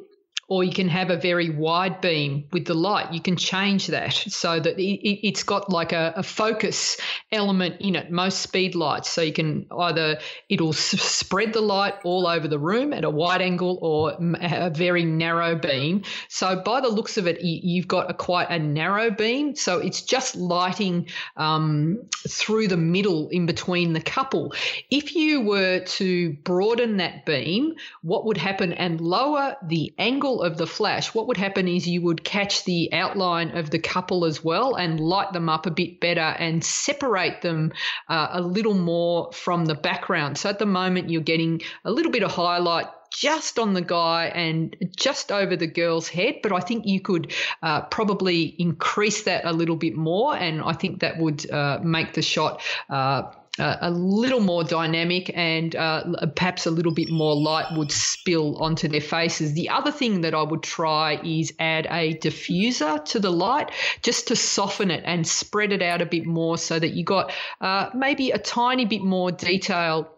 or 0.49 0.65
you 0.65 0.73
can 0.73 0.89
have 0.89 1.11
a 1.11 1.17
very 1.17 1.51
wide 1.51 2.01
beam 2.01 2.45
with 2.53 2.65
the 2.65 2.75
light. 2.75 3.13
You 3.13 3.21
can 3.21 3.37
change 3.37 3.89
that 3.89 4.15
so 4.15 4.59
that 4.59 4.77
it, 4.79 5.37
has 5.37 5.43
got 5.43 5.71
like 5.71 5.93
a, 5.93 6.15
a, 6.17 6.23
focus 6.23 6.97
element 7.33 7.77
in 7.81 7.95
it. 7.95 8.11
Most 8.11 8.41
speed 8.41 8.75
lights, 8.75 9.11
so 9.11 9.21
you 9.21 9.33
can 9.33 9.67
either 9.79 10.19
it'll 10.49 10.73
spread 10.73 11.53
the 11.53 11.61
light 11.61 11.95
all 12.03 12.27
over 12.27 12.49
the 12.49 12.59
room 12.59 12.95
at 12.95 13.05
a 13.05 13.11
wide 13.11 13.43
angle 13.43 13.79
or 13.83 14.17
a 14.41 14.71
very 14.71 15.05
narrow 15.05 15.55
beam. 15.55 16.03
So 16.29 16.63
by 16.63 16.81
the 16.81 16.89
looks 16.89 17.19
of 17.19 17.27
it, 17.27 17.43
you've 17.43 17.89
got 17.89 18.11
a 18.11 18.15
quite 18.15 18.49
a 18.49 18.59
narrow 18.59 19.11
beam. 19.11 19.55
So 19.55 19.79
it's 19.79 20.01
just 20.01 20.35
lighting 20.35 21.09
um, 21.37 22.01
through 22.27 22.69
the 22.69 22.77
middle 22.79 23.29
in 23.29 23.45
between 23.45 23.93
the 23.93 24.01
couple. 24.01 24.55
If 24.91 25.15
you 25.15 25.43
were 25.43 25.81
to 25.81 26.33
broaden 26.45 26.97
that 26.97 27.27
beam, 27.27 27.75
what 28.01 28.25
would 28.25 28.39
happen 28.39 28.73
and 28.73 29.01
lower 29.01 29.57
the 29.67 29.93
angle 29.99 30.38
of 30.42 30.57
the 30.57 30.66
flash, 30.66 31.14
what 31.14 31.27
would 31.29 31.37
happen 31.37 31.68
is 31.68 31.87
you 31.87 32.03
would 32.03 32.24
catch 32.24 32.64
the 32.64 32.92
outline 32.92 33.57
of 33.57 33.70
the 33.70 33.79
couple 33.79 34.24
as 34.24 34.42
well 34.42 34.74
and 34.74 35.01
light 35.01 35.33
them 35.33 35.48
up 35.48 35.66
a 35.66 35.70
bit 35.70 36.01
better 36.01 36.20
and 36.20 36.64
separate 36.64 37.42
them 37.42 37.72
uh, 38.09 38.29
a 38.33 38.40
little 38.40 38.74
more 38.74 39.33
from 39.33 39.66
the 39.66 39.74
background. 39.74 40.38
So 40.38 40.48
at 40.48 40.59
the 40.59 40.66
moment, 40.66 41.11
you're 41.11 41.22
getting 41.22 41.62
a 41.85 41.90
little 41.90 42.12
bit 42.12 42.22
of 42.22 42.31
highlight 42.31 42.87
just 43.11 43.59
on 43.59 43.72
the 43.72 43.81
guy 43.81 44.27
and 44.27 44.77
just 44.96 45.33
over 45.33 45.57
the 45.57 45.66
girl's 45.66 46.09
head, 46.09 46.37
but 46.42 46.53
I 46.53 46.61
think 46.61 46.87
you 46.87 47.01
could 47.01 47.33
uh, 47.62 47.83
probably 47.83 48.42
increase 48.59 49.22
that 49.24 49.44
a 49.44 49.53
little 49.53 49.77
bit 49.77 49.96
more, 49.96 50.37
and 50.37 50.62
I 50.62 50.72
think 50.72 51.01
that 51.01 51.18
would 51.18 51.51
uh, 51.51 51.81
make 51.83 52.12
the 52.12 52.22
shot 52.22 52.62
uh, 52.90 53.22
uh, 53.59 53.77
a 53.81 53.90
little 53.90 54.40
more 54.40 54.64
dynamic 54.64 55.31
and 55.35 55.75
uh, 55.77 56.05
perhaps 56.35 56.66
a 56.66 56.71
little 56.71 56.92
bit 56.92 57.11
more 57.11 57.35
light 57.35 57.66
would 57.77 57.92
spill 57.92 58.57
onto 58.62 58.88
their 58.88 59.01
faces. 59.01 59.55
The 59.55 59.68
other 59.68 59.90
thing 59.90 60.23
that 60.23 60.35
I 60.35 60.42
would 60.42 60.62
try 60.62 61.21
is 61.25 61.53
add 61.59 61.87
a 61.90 62.14
diffuser 62.14 63.05
to 63.07 63.18
the 63.18 63.31
light 63.31 63.71
just 64.03 64.29
to 64.29 64.37
soften 64.37 64.90
it 64.90 65.03
and 65.05 65.27
spread 65.27 65.73
it 65.73 65.83
out 65.83 66.03
a 66.03 66.07
bit 66.07 66.27
more 66.27 66.59
so 66.59 66.79
that 66.79 66.90
you 66.90 67.05
got 67.05 67.33
uh, 67.61 67.90
maybe 67.94 68.31
a 68.31 68.38
tiny 68.38 68.85
bit 68.85 69.03
more 69.03 69.31
detail 69.33 70.11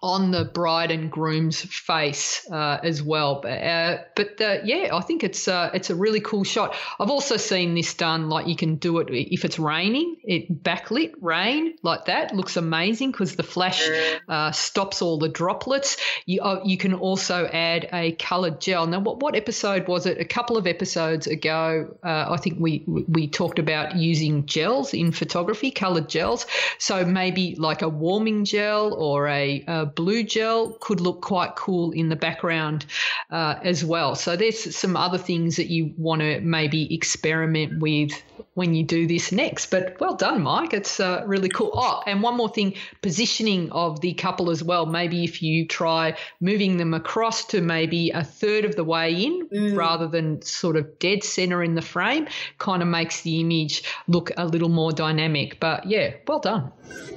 on 0.00 0.30
the 0.32 0.44
bride 0.44 0.90
and 0.90 1.10
groom's 1.10 1.60
face 1.60 2.48
uh, 2.50 2.78
as 2.82 3.02
well. 3.02 3.40
But, 3.40 3.62
uh, 3.62 3.98
but 4.16 4.40
uh, 4.40 4.58
yeah, 4.64 4.90
I 4.92 5.00
think 5.00 5.22
it's 5.22 5.46
uh, 5.46 5.70
it's 5.74 5.90
a 5.90 5.94
really 5.94 6.20
cool 6.20 6.44
shot. 6.44 6.74
I've 6.98 7.10
also 7.10 7.36
seen 7.36 7.74
this 7.74 7.94
done 7.94 8.28
like 8.28 8.46
you 8.46 8.56
can 8.56 8.76
do 8.76 8.98
it 8.98 9.08
if 9.10 9.44
it's 9.44 9.58
raining, 9.58 10.16
it 10.24 10.62
backlit 10.62 11.12
rain 11.20 11.74
like 11.82 12.06
that 12.06 12.34
looks 12.34 12.56
amazing 12.56 13.12
because 13.12 13.36
the 13.36 13.42
flash 13.42 13.88
uh, 14.28 14.50
stops 14.52 15.02
all 15.02 15.18
the 15.18 15.28
droplets. 15.28 15.96
You 16.26 16.42
uh, 16.42 16.60
you 16.64 16.76
can 16.76 16.94
also 16.94 17.46
add 17.46 17.88
a 17.92 18.12
coloured 18.12 18.60
gel. 18.60 18.86
Now, 18.86 19.00
what 19.00 19.20
what 19.20 19.36
episode 19.36 19.86
was 19.88 20.06
it? 20.06 20.20
A 20.20 20.24
couple 20.24 20.56
of 20.56 20.66
episodes 20.66 21.26
ago, 21.26 21.96
I 22.02 22.36
think 22.38 22.58
we 22.58 22.84
we 22.86 23.28
talked 23.28 23.58
about 23.58 23.96
using 23.96 24.46
gels 24.46 24.94
in 24.94 25.12
photography, 25.12 25.70
coloured 25.70 26.08
gels. 26.08 26.46
So 26.78 27.04
maybe 27.04 27.54
like 27.56 27.82
a 27.82 27.88
warming 27.88 28.44
gel 28.44 28.94
or 28.94 29.28
a, 29.28 29.64
blue 29.86 30.22
gel 30.22 30.76
could 30.80 31.00
look 31.00 31.20
quite 31.20 31.56
cool 31.56 31.92
in 31.92 32.08
the 32.08 32.16
background 32.16 32.86
uh, 33.30 33.56
as 33.62 33.84
well. 33.84 34.14
So 34.14 34.36
there's 34.36 34.74
some 34.76 34.96
other 34.96 35.18
things 35.18 35.56
that 35.56 35.68
you 35.68 35.92
want 35.96 36.20
to 36.20 36.40
maybe 36.40 36.92
experiment 36.94 37.80
with 37.80 38.12
when 38.54 38.74
you 38.74 38.84
do 38.84 39.06
this 39.06 39.32
next. 39.32 39.70
But 39.70 39.96
well 40.00 40.14
done, 40.14 40.42
Mike. 40.42 40.74
It's 40.74 41.00
uh, 41.00 41.22
really 41.26 41.48
cool. 41.48 41.70
Oh, 41.72 42.02
and 42.06 42.22
one 42.22 42.36
more 42.36 42.48
thing 42.48 42.74
positioning 43.00 43.72
of 43.72 44.00
the 44.00 44.12
couple 44.14 44.50
as 44.50 44.62
well. 44.62 44.86
Maybe 44.86 45.24
if 45.24 45.42
you 45.42 45.66
try 45.66 46.16
moving 46.40 46.76
them 46.76 46.94
across 46.94 47.46
to 47.46 47.60
maybe 47.60 48.10
a 48.10 48.24
third 48.24 48.64
of 48.64 48.76
the 48.76 48.84
way 48.84 49.12
in 49.12 49.48
mm. 49.48 49.76
rather 49.76 50.06
than 50.06 50.42
sort 50.42 50.76
of 50.76 50.98
dead 50.98 51.24
center 51.24 51.62
in 51.62 51.74
the 51.74 51.82
frame, 51.82 52.28
kind 52.58 52.82
of 52.82 52.88
makes 52.88 53.22
the 53.22 53.40
image 53.40 53.82
look 54.06 54.30
a 54.36 54.44
little 54.44 54.68
more 54.68 54.92
dynamic. 54.92 55.58
But 55.58 55.86
yeah, 55.86 56.14
well 56.26 56.40
done. 56.40 56.72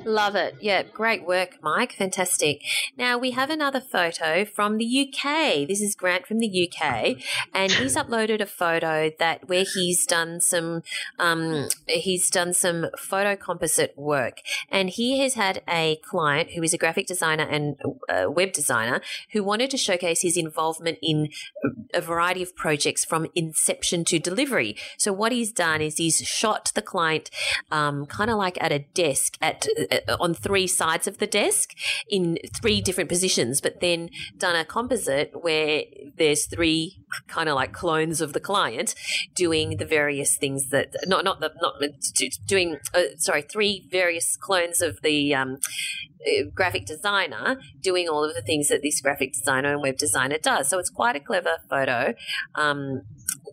Love 0.05 0.35
it. 0.35 0.55
Yeah, 0.61 0.83
great 0.83 1.25
work, 1.25 1.57
Mike. 1.61 1.93
Fantastic. 1.93 2.61
Now 2.97 3.17
we 3.17 3.31
have 3.31 3.49
another 3.49 3.81
photo 3.81 4.45
from 4.45 4.77
the 4.77 4.85
UK. 4.85 5.67
This 5.67 5.81
is 5.81 5.95
Grant 5.95 6.27
from 6.27 6.39
the 6.39 6.69
UK, 6.69 7.17
and 7.53 7.71
he's 7.71 7.95
uploaded 7.97 8.39
a 8.39 8.45
photo 8.45 9.11
that 9.19 9.49
where 9.49 9.65
he's 9.73 10.05
done 10.05 10.39
some 10.39 10.83
um, 11.19 11.24
he's 11.87 12.29
done 12.29 12.53
some 12.53 12.87
photo 12.97 13.35
composite 13.35 13.93
work, 13.97 14.39
and 14.69 14.89
he 14.89 15.19
has 15.19 15.35
had 15.35 15.61
a 15.69 15.97
client 16.03 16.51
who 16.51 16.63
is 16.63 16.73
a 16.73 16.77
graphic 16.77 17.07
designer 17.07 17.43
and 17.43 17.77
a 18.09 18.29
web 18.29 18.51
designer 18.51 19.01
who 19.31 19.43
wanted 19.43 19.69
to 19.71 19.77
showcase 19.77 20.21
his 20.21 20.37
involvement 20.37 20.97
in 21.01 21.29
a 21.93 22.01
variety 22.01 22.41
of 22.41 22.55
projects 22.55 23.05
from 23.05 23.27
inception 23.35 24.03
to 24.05 24.19
delivery. 24.19 24.75
So 24.97 25.13
what 25.13 25.31
he's 25.31 25.51
done 25.51 25.81
is 25.81 25.97
he's 25.97 26.17
shot 26.17 26.71
the 26.75 26.81
client 26.81 27.29
um, 27.71 28.05
kind 28.05 28.29
of 28.29 28.37
like 28.37 28.61
at 28.61 28.71
a 28.71 28.79
desk 28.79 29.37
at 29.41 29.67
uh, 29.91 30.17
on 30.19 30.33
three 30.33 30.67
sides 30.67 31.07
of 31.07 31.17
the 31.17 31.27
desk 31.27 31.73
in 32.09 32.37
three 32.53 32.81
different 32.81 33.09
positions, 33.09 33.61
but 33.61 33.79
then 33.79 34.09
done 34.37 34.55
a 34.55 34.65
composite 34.65 35.31
where 35.43 35.83
there's 36.17 36.45
three 36.45 37.03
kind 37.27 37.49
of 37.49 37.55
like 37.55 37.73
clones 37.73 38.21
of 38.21 38.33
the 38.33 38.39
client 38.39 38.95
doing 39.33 39.77
the 39.77 39.85
various 39.85 40.37
things 40.37 40.69
that 40.69 40.93
not 41.23 41.39
not 41.39 41.39
the 41.39 41.51
not 41.61 42.37
doing 42.47 42.77
uh, 42.93 43.03
sorry 43.17 43.41
three 43.41 43.87
various 43.89 44.37
clones 44.37 44.81
of 44.81 45.01
the 45.01 45.33
um, 45.33 45.57
uh, 46.25 46.43
graphic 46.53 46.85
designer 46.85 47.59
doing 47.81 48.09
all 48.09 48.23
of 48.23 48.33
the 48.35 48.41
things 48.41 48.67
that 48.67 48.81
this 48.81 49.01
graphic 49.01 49.33
designer 49.33 49.73
and 49.73 49.81
web 49.81 49.97
designer 49.97 50.37
does. 50.41 50.69
So 50.69 50.79
it's 50.79 50.89
quite 50.89 51.15
a 51.15 51.19
clever 51.19 51.57
photo. 51.69 52.13
Um, 52.55 53.03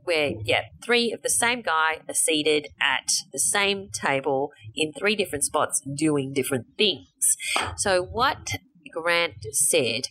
where 0.05 0.33
yeah, 0.44 0.62
three 0.85 1.12
of 1.12 1.22
the 1.22 1.31
same 1.31 1.62
guy 1.62 2.01
are 2.09 2.14
seated 2.14 2.68
at 2.81 3.12
the 3.33 3.38
same 3.38 3.88
table 3.88 4.53
in 4.75 4.92
three 4.92 5.14
different 5.14 5.44
spots 5.44 5.81
doing 5.81 6.33
different 6.33 6.66
things. 6.77 7.37
So 7.77 8.03
what 8.03 8.48
Grant 8.90 9.46
said 9.53 10.09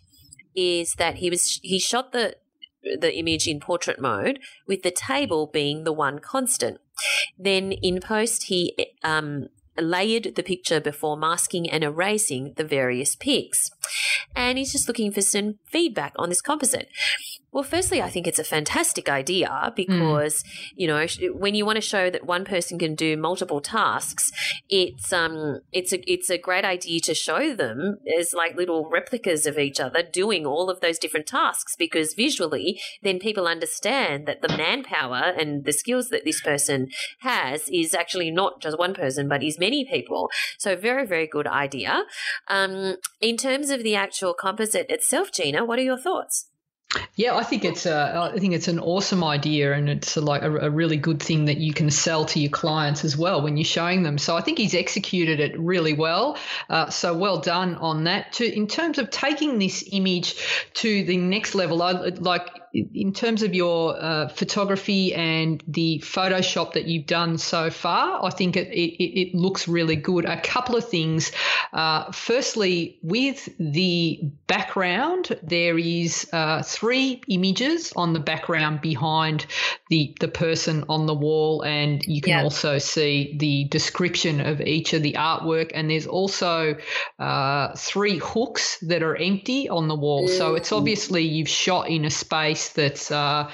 is 0.56 0.96
that 0.96 1.16
he 1.16 1.30
was 1.30 1.60
he 1.62 1.80
shot 1.80 2.12
the 2.12 2.36
the 2.84 3.16
image 3.16 3.48
in 3.48 3.60
portrait 3.60 4.00
mode 4.00 4.40
with 4.68 4.82
the 4.82 4.92
table 4.92 5.48
being 5.48 5.84
the 5.84 5.94
one 5.94 6.20
constant. 6.20 6.80
Then 7.38 7.72
in 7.72 8.00
post, 8.00 8.44
he 8.44 8.76
um, 9.04 9.48
layered 9.80 10.36
the 10.36 10.44
picture 10.44 10.80
before 10.80 11.18
masking 11.18 11.70
and 11.70 11.84
erasing 11.84 12.54
the 12.58 12.64
various 12.64 13.16
pics. 13.16 13.72
And 14.36 14.58
he's 14.58 14.72
just 14.72 14.88
looking 14.88 15.12
for 15.12 15.22
some 15.22 15.60
feedback 15.66 16.14
on 16.18 16.30
this 16.30 16.42
composite. 16.42 16.90
Well, 17.54 17.64
firstly, 17.64 18.02
I 18.02 18.10
think 18.10 18.28
it's 18.28 18.40
a 18.40 18.46
fantastic 18.46 19.10
idea 19.10 19.50
mm. 19.50 19.76
because, 19.76 20.44
mm. 20.44 20.72
you 20.76 20.88
know, 20.88 21.06
when 21.34 21.54
you 21.54 21.66
want 21.66 21.76
to 21.76 21.82
show 21.82 22.10
that 22.10 22.26
one 22.26 22.46
person 22.46 22.80
can 22.80 22.96
do 22.96 23.18
multiple 23.18 23.60
tasks, 23.60 24.32
it's 24.70 25.12
um 25.12 25.60
it's 25.74 25.92
a 25.92 26.12
it's 26.12 26.30
a 26.30 26.38
great 26.38 26.64
idea 26.64 27.02
to 27.02 27.14
show 27.14 27.54
them 27.54 27.98
as 28.18 28.34
like 28.34 28.56
little 28.56 28.90
replicas 28.90 29.46
of 29.46 29.60
each 29.60 29.82
other 29.82 30.02
doing 30.02 30.46
all 30.46 30.70
of 30.70 30.80
those 30.80 30.98
different 30.98 31.28
tasks 31.28 31.76
because 31.78 32.14
visually 32.14 32.80
then 33.04 33.20
people 33.20 33.48
understand 33.48 34.28
that 34.28 34.42
the 34.42 34.56
manpower 34.56 35.34
and 35.38 35.66
the 35.66 35.74
skills 35.74 36.08
that 36.10 36.24
this 36.24 36.42
person 36.42 36.88
has 37.20 37.68
is 37.68 37.94
actually 37.94 38.32
not 38.32 38.62
just 38.62 38.80
one 38.80 38.94
person 38.94 39.28
but 39.28 39.44
is 39.44 39.60
many 39.60 39.84
people. 39.84 40.30
So 40.58 40.78
very 40.78 41.06
very 41.06 41.28
good 41.28 41.48
idea. 41.48 42.06
Um 42.48 42.96
in 43.20 43.36
terms 43.36 43.72
of 43.72 43.84
the 43.84 43.96
actual 43.96 44.34
composite 44.34 44.90
itself, 44.90 45.34
Gina, 45.34 45.66
what 45.66 45.80
are 45.80 45.84
your 45.84 45.98
thoughts? 45.98 46.51
Yeah, 47.16 47.36
I 47.36 47.44
think 47.44 47.64
it's 47.64 47.86
a, 47.86 48.32
I 48.34 48.40
think 48.40 48.54
it's 48.54 48.68
an 48.68 48.80
awesome 48.80 49.24
idea, 49.24 49.74
and 49.74 49.90
it's 49.90 50.18
a, 50.18 50.22
like 50.22 50.42
a, 50.42 50.54
a, 50.58 50.70
really 50.70 50.98
good 50.98 51.22
thing 51.22 51.46
that 51.46 51.58
you 51.58 51.74
can 51.74 51.90
sell 51.90 52.26
to 52.26 52.40
your 52.40 52.52
clients 52.52 53.06
as 53.06 53.16
well 53.16 53.42
when 53.42 53.56
you're 53.56 53.64
showing 53.64 54.04
them. 54.04 54.18
So 54.18 54.36
I 54.36 54.42
think 54.42 54.58
he's 54.58 54.76
executed 54.76 55.40
it 55.40 55.58
really 55.58 55.94
well. 55.94 56.38
Uh, 56.70 56.90
so 56.90 57.16
well 57.16 57.40
done 57.40 57.76
on 57.76 58.04
that. 58.06 58.34
To 58.34 58.46
in 58.46 58.68
terms 58.68 58.98
of 58.98 59.10
taking 59.10 59.58
this 59.58 59.88
image 59.92 60.36
to 60.76 61.04
the 61.04 61.18
next 61.18 61.56
level, 61.56 61.82
I 61.82 61.92
like 61.92 62.61
in 62.74 63.12
terms 63.14 63.44
of 63.44 63.54
your 63.54 64.02
uh, 64.02 64.28
photography 64.30 65.14
and 65.14 65.62
the 65.68 66.00
Photoshop 66.06 66.74
that 66.74 66.86
you've 66.86 67.06
done 67.06 67.38
so 67.38 67.70
far, 67.70 68.24
I 68.24 68.30
think 68.30 68.56
it, 68.56 68.70
it, 68.70 69.04
it 69.04 69.36
looks 69.36 69.68
really 69.68 69.98
good. 69.98 70.26
A 70.26 70.40
couple 70.40 70.76
of 70.78 70.88
things. 70.88 71.32
Uh, 71.74 72.12
firstly, 72.12 72.98
with 73.02 73.50
the 73.60 74.22
background, 74.48 75.38
there 75.44 75.78
is 75.78 76.30
uh, 76.32 76.64
three 76.64 77.22
images 77.28 77.92
on 77.96 78.14
the 78.14 78.20
background 78.20 78.82
behind 78.82 79.46
the, 79.90 80.16
the 80.20 80.28
person 80.28 80.86
on 80.88 81.08
the 81.08 81.14
wall, 81.14 81.64
and 81.64 82.02
you 82.06 82.22
can 82.22 82.32
yeah. 82.32 82.44
also 82.44 82.78
see 82.78 83.36
the 83.38 83.66
description 83.66 84.40
of 84.40 84.62
each 84.62 84.94
of 84.94 85.04
the 85.04 85.14
artwork. 85.14 85.72
And 85.74 85.90
there's 85.90 86.08
also 86.08 86.76
uh, 87.20 87.74
three 87.76 88.18
hooks 88.18 88.78
that 88.80 89.04
are 89.04 89.16
empty 89.16 89.68
on 89.68 89.88
the 89.88 89.96
wall. 89.96 90.28
Mm. 90.28 90.38
So 90.38 90.56
it's 90.56 90.72
obviously 90.72 91.24
you've 91.24 91.50
shot 91.50 91.90
in 91.90 92.06
a 92.06 92.10
space 92.10 92.61
space 92.62 92.70
that's 92.70 93.12
uh, 93.12 93.52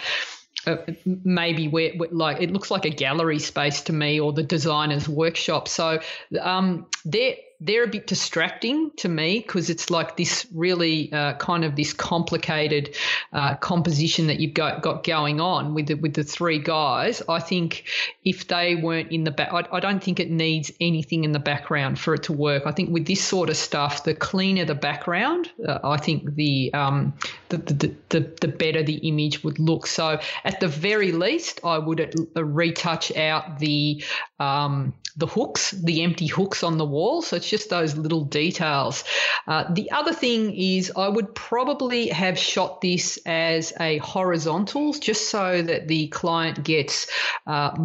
uh, 0.65 0.77
maybe 1.05 1.67
where, 1.67 1.93
like 2.11 2.41
it 2.41 2.51
looks 2.51 2.69
like 2.69 2.85
a 2.85 2.89
gallery 2.89 3.39
space 3.39 3.81
to 3.81 3.93
me 3.93 4.19
or 4.19 4.33
the 4.33 4.43
designer's 4.43 5.07
workshop. 5.07 5.67
So 5.67 5.99
um, 6.41 6.87
there 7.05 7.35
they're 7.59 7.83
a 7.83 7.87
bit 7.87 8.05
distracting 8.05 8.91
to 8.97 9.09
me 9.09 9.39
because 9.39 9.69
it's 9.69 9.89
like 9.89 10.15
this 10.15 10.45
really 10.53 11.11
uh, 11.11 11.33
kind 11.35 11.65
of 11.65 11.75
this 11.75 11.91
complicated 11.91 12.95
uh, 13.33 13.55
composition 13.55 14.27
that 14.27 14.39
you've 14.39 14.53
got, 14.53 14.83
got 14.83 15.03
going 15.03 15.41
on 15.41 15.73
with 15.73 15.87
the, 15.87 15.95
with 15.95 16.13
the 16.13 16.23
three 16.23 16.59
guys. 16.59 17.21
I 17.27 17.39
think 17.39 17.85
if 18.23 18.47
they 18.47 18.75
weren't 18.75 19.11
in 19.11 19.23
the 19.23 19.31
back, 19.31 19.51
I, 19.51 19.65
I 19.71 19.79
don't 19.79 20.03
think 20.03 20.19
it 20.19 20.29
needs 20.29 20.71
anything 20.79 21.23
in 21.23 21.31
the 21.31 21.39
background 21.39 21.99
for 21.99 22.13
it 22.13 22.23
to 22.23 22.33
work. 22.33 22.63
I 22.67 22.71
think 22.71 22.91
with 22.91 23.07
this 23.07 23.23
sort 23.23 23.49
of 23.49 23.57
stuff, 23.57 24.03
the 24.03 24.13
cleaner 24.13 24.65
the 24.65 24.75
background, 24.75 25.49
uh, 25.67 25.79
I 25.83 25.97
think 25.97 26.35
the, 26.35 26.71
um, 26.73 27.13
the, 27.49 27.57
the, 27.57 27.95
the, 28.09 28.19
the 28.41 28.47
better 28.47 28.83
the 28.83 28.97
image 28.97 29.43
would 29.43 29.57
look. 29.57 29.87
So 29.87 30.19
at 30.43 30.59
the 30.59 30.67
very 30.67 31.11
least, 31.11 31.59
I 31.63 31.79
would 31.79 32.29
uh, 32.35 32.43
retouch 32.43 33.15
out 33.15 33.57
the 33.59 34.03
um, 34.39 34.93
the 35.17 35.25
hooks, 35.25 35.71
the 35.71 36.03
empty 36.03 36.27
hooks 36.27 36.61
on 36.63 36.77
the 36.77 36.85
wall. 36.85 37.23
So 37.23 37.39
just 37.49 37.69
those 37.69 37.97
little 37.97 38.25
details. 38.25 39.03
Uh, 39.47 39.65
the 39.73 39.89
other 39.91 40.13
thing 40.13 40.55
is, 40.55 40.91
I 40.95 41.07
would 41.07 41.33
probably 41.35 42.09
have 42.09 42.37
shot 42.37 42.81
this 42.81 43.17
as 43.25 43.73
a 43.79 43.97
horizontal 43.99 44.93
just 44.93 45.29
so 45.29 45.61
that 45.61 45.87
the 45.87 46.07
client 46.07 46.63
gets 46.63 47.07
uh, 47.47 47.75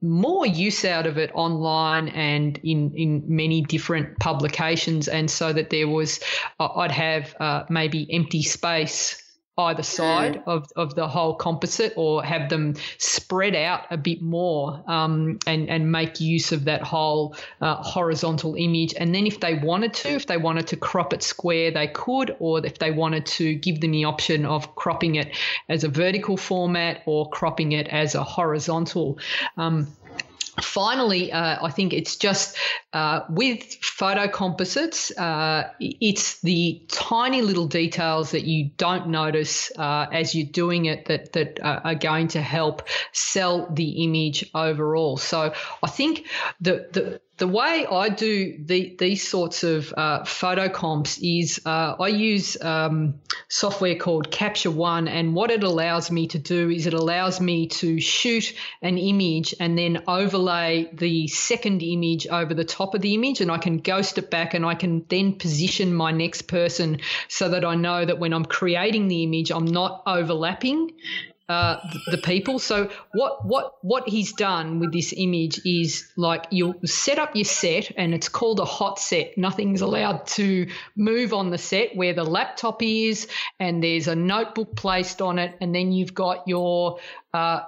more 0.00 0.46
use 0.46 0.84
out 0.84 1.06
of 1.06 1.18
it 1.18 1.30
online 1.34 2.08
and 2.08 2.58
in, 2.62 2.92
in 2.96 3.24
many 3.26 3.62
different 3.62 4.18
publications. 4.18 5.08
And 5.08 5.30
so 5.30 5.52
that 5.52 5.70
there 5.70 5.88
was, 5.88 6.20
uh, 6.58 6.68
I'd 6.76 6.90
have 6.90 7.34
uh, 7.40 7.64
maybe 7.68 8.06
empty 8.12 8.42
space 8.42 9.21
either 9.58 9.82
side 9.82 10.36
mm. 10.36 10.42
of, 10.46 10.70
of 10.76 10.94
the 10.94 11.06
whole 11.06 11.34
composite 11.34 11.92
or 11.96 12.24
have 12.24 12.48
them 12.48 12.74
spread 12.98 13.54
out 13.54 13.84
a 13.90 13.96
bit 13.96 14.22
more 14.22 14.82
um, 14.86 15.38
and, 15.46 15.68
and 15.68 15.92
make 15.92 16.20
use 16.20 16.52
of 16.52 16.64
that 16.64 16.82
whole 16.82 17.36
uh, 17.60 17.76
horizontal 17.76 18.54
image. 18.54 18.94
And 18.94 19.14
then 19.14 19.26
if 19.26 19.40
they 19.40 19.54
wanted 19.54 19.92
to, 19.94 20.08
if 20.08 20.26
they 20.26 20.38
wanted 20.38 20.68
to 20.68 20.76
crop 20.76 21.12
it 21.12 21.22
square, 21.22 21.70
they 21.70 21.88
could, 21.88 22.34
or 22.38 22.64
if 22.64 22.78
they 22.78 22.90
wanted 22.90 23.26
to 23.26 23.54
give 23.54 23.80
them 23.80 23.92
the 23.92 24.04
option 24.04 24.46
of 24.46 24.74
cropping 24.74 25.16
it 25.16 25.36
as 25.68 25.84
a 25.84 25.88
vertical 25.88 26.36
format 26.36 27.02
or 27.04 27.28
cropping 27.28 27.72
it 27.72 27.88
as 27.88 28.14
a 28.14 28.24
horizontal. 28.24 29.18
Um, 29.56 29.88
finally, 30.60 31.32
uh, 31.32 31.64
I 31.64 31.70
think 31.70 31.92
it's 31.92 32.16
just 32.16 32.56
uh, 32.92 33.20
with 33.28 33.74
photo 33.82 34.28
composites, 34.28 35.16
uh, 35.16 35.70
it's 35.80 36.40
the 36.40 36.82
tiny 36.88 37.42
little 37.42 37.66
details 37.66 38.32
that 38.32 38.44
you 38.44 38.70
don't 38.76 39.08
notice 39.08 39.70
uh, 39.78 40.06
as 40.12 40.34
you're 40.34 40.46
doing 40.46 40.86
it 40.86 41.06
that 41.06 41.32
that 41.32 41.60
are 41.62 41.94
going 41.94 42.28
to 42.28 42.42
help 42.42 42.88
sell 43.12 43.68
the 43.72 44.04
image 44.04 44.48
overall. 44.54 45.16
So 45.16 45.54
I 45.82 45.88
think 45.88 46.26
the 46.60 46.86
the 46.92 47.20
the 47.42 47.48
way 47.48 47.84
I 47.90 48.08
do 48.08 48.56
the, 48.56 48.94
these 49.00 49.28
sorts 49.28 49.64
of 49.64 49.92
uh, 49.96 50.22
photo 50.22 50.68
comps 50.68 51.18
is 51.18 51.60
uh, 51.66 51.96
I 51.98 52.06
use 52.06 52.56
um, 52.62 53.14
software 53.48 53.96
called 53.96 54.30
Capture 54.30 54.70
One, 54.70 55.08
and 55.08 55.34
what 55.34 55.50
it 55.50 55.64
allows 55.64 56.08
me 56.12 56.28
to 56.28 56.38
do 56.38 56.70
is 56.70 56.86
it 56.86 56.94
allows 56.94 57.40
me 57.40 57.66
to 57.66 57.98
shoot 57.98 58.54
an 58.80 58.96
image 58.96 59.56
and 59.58 59.76
then 59.76 60.04
overlay 60.06 60.88
the 60.92 61.26
second 61.26 61.82
image 61.82 62.28
over 62.28 62.54
the 62.54 62.64
top 62.64 62.94
of 62.94 63.00
the 63.00 63.12
image, 63.14 63.40
and 63.40 63.50
I 63.50 63.58
can 63.58 63.78
ghost 63.78 64.18
it 64.18 64.30
back, 64.30 64.54
and 64.54 64.64
I 64.64 64.76
can 64.76 65.04
then 65.08 65.32
position 65.32 65.92
my 65.92 66.12
next 66.12 66.42
person 66.42 67.00
so 67.26 67.48
that 67.48 67.64
I 67.64 67.74
know 67.74 68.04
that 68.04 68.20
when 68.20 68.32
I'm 68.32 68.44
creating 68.44 69.08
the 69.08 69.24
image, 69.24 69.50
I'm 69.50 69.66
not 69.66 70.04
overlapping 70.06 70.92
uh, 71.52 71.80
the 72.06 72.18
people. 72.18 72.58
So 72.58 72.88
what 73.12 73.44
what 73.44 73.74
what 73.82 74.08
he's 74.08 74.32
done 74.32 74.80
with 74.80 74.92
this 74.92 75.12
image 75.14 75.60
is 75.66 76.10
like 76.16 76.46
you 76.50 76.80
set 76.84 77.18
up 77.18 77.36
your 77.36 77.44
set, 77.44 77.92
and 77.96 78.14
it's 78.14 78.30
called 78.30 78.58
a 78.60 78.64
hot 78.64 78.98
set. 78.98 79.36
Nothing's 79.36 79.82
allowed 79.82 80.26
to 80.38 80.68
move 80.96 81.34
on 81.34 81.50
the 81.50 81.58
set 81.58 81.94
where 81.94 82.14
the 82.14 82.24
laptop 82.24 82.82
is, 82.82 83.28
and 83.60 83.84
there's 83.84 84.08
a 84.08 84.16
notebook 84.16 84.74
placed 84.76 85.20
on 85.20 85.38
it, 85.38 85.54
and 85.60 85.74
then 85.74 85.92
you've 85.92 86.14
got 86.14 86.48
your 86.48 86.98
uh, 87.34 87.60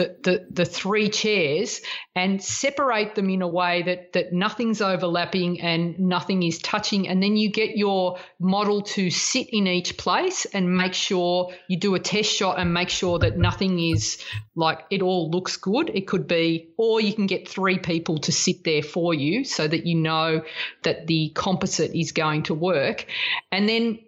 the, 0.00 0.16
the, 0.22 0.46
the 0.50 0.64
three 0.64 1.10
chairs 1.10 1.82
and 2.14 2.42
separate 2.42 3.14
them 3.14 3.28
in 3.28 3.42
a 3.42 3.48
way 3.48 3.82
that, 3.82 4.14
that 4.14 4.32
nothing's 4.32 4.80
overlapping 4.80 5.60
and 5.60 5.98
nothing 5.98 6.42
is 6.42 6.58
touching. 6.58 7.06
And 7.06 7.22
then 7.22 7.36
you 7.36 7.50
get 7.50 7.76
your 7.76 8.18
model 8.38 8.80
to 8.82 9.10
sit 9.10 9.48
in 9.50 9.66
each 9.66 9.98
place 9.98 10.46
and 10.46 10.74
make 10.74 10.94
sure 10.94 11.52
you 11.68 11.78
do 11.78 11.94
a 11.94 11.98
test 11.98 12.30
shot 12.30 12.58
and 12.58 12.72
make 12.72 12.88
sure 12.88 13.18
that 13.18 13.36
nothing 13.36 13.78
is 13.78 14.24
like 14.56 14.86
it 14.88 15.02
all 15.02 15.30
looks 15.30 15.58
good. 15.58 15.90
It 15.92 16.06
could 16.06 16.26
be, 16.26 16.70
or 16.78 17.02
you 17.02 17.12
can 17.12 17.26
get 17.26 17.46
three 17.46 17.78
people 17.78 18.16
to 18.20 18.32
sit 18.32 18.64
there 18.64 18.82
for 18.82 19.12
you 19.12 19.44
so 19.44 19.68
that 19.68 19.84
you 19.84 19.96
know 19.96 20.42
that 20.82 21.08
the 21.08 21.30
composite 21.34 21.94
is 21.94 22.12
going 22.12 22.44
to 22.44 22.54
work. 22.54 23.04
And 23.52 23.68
then 23.68 23.98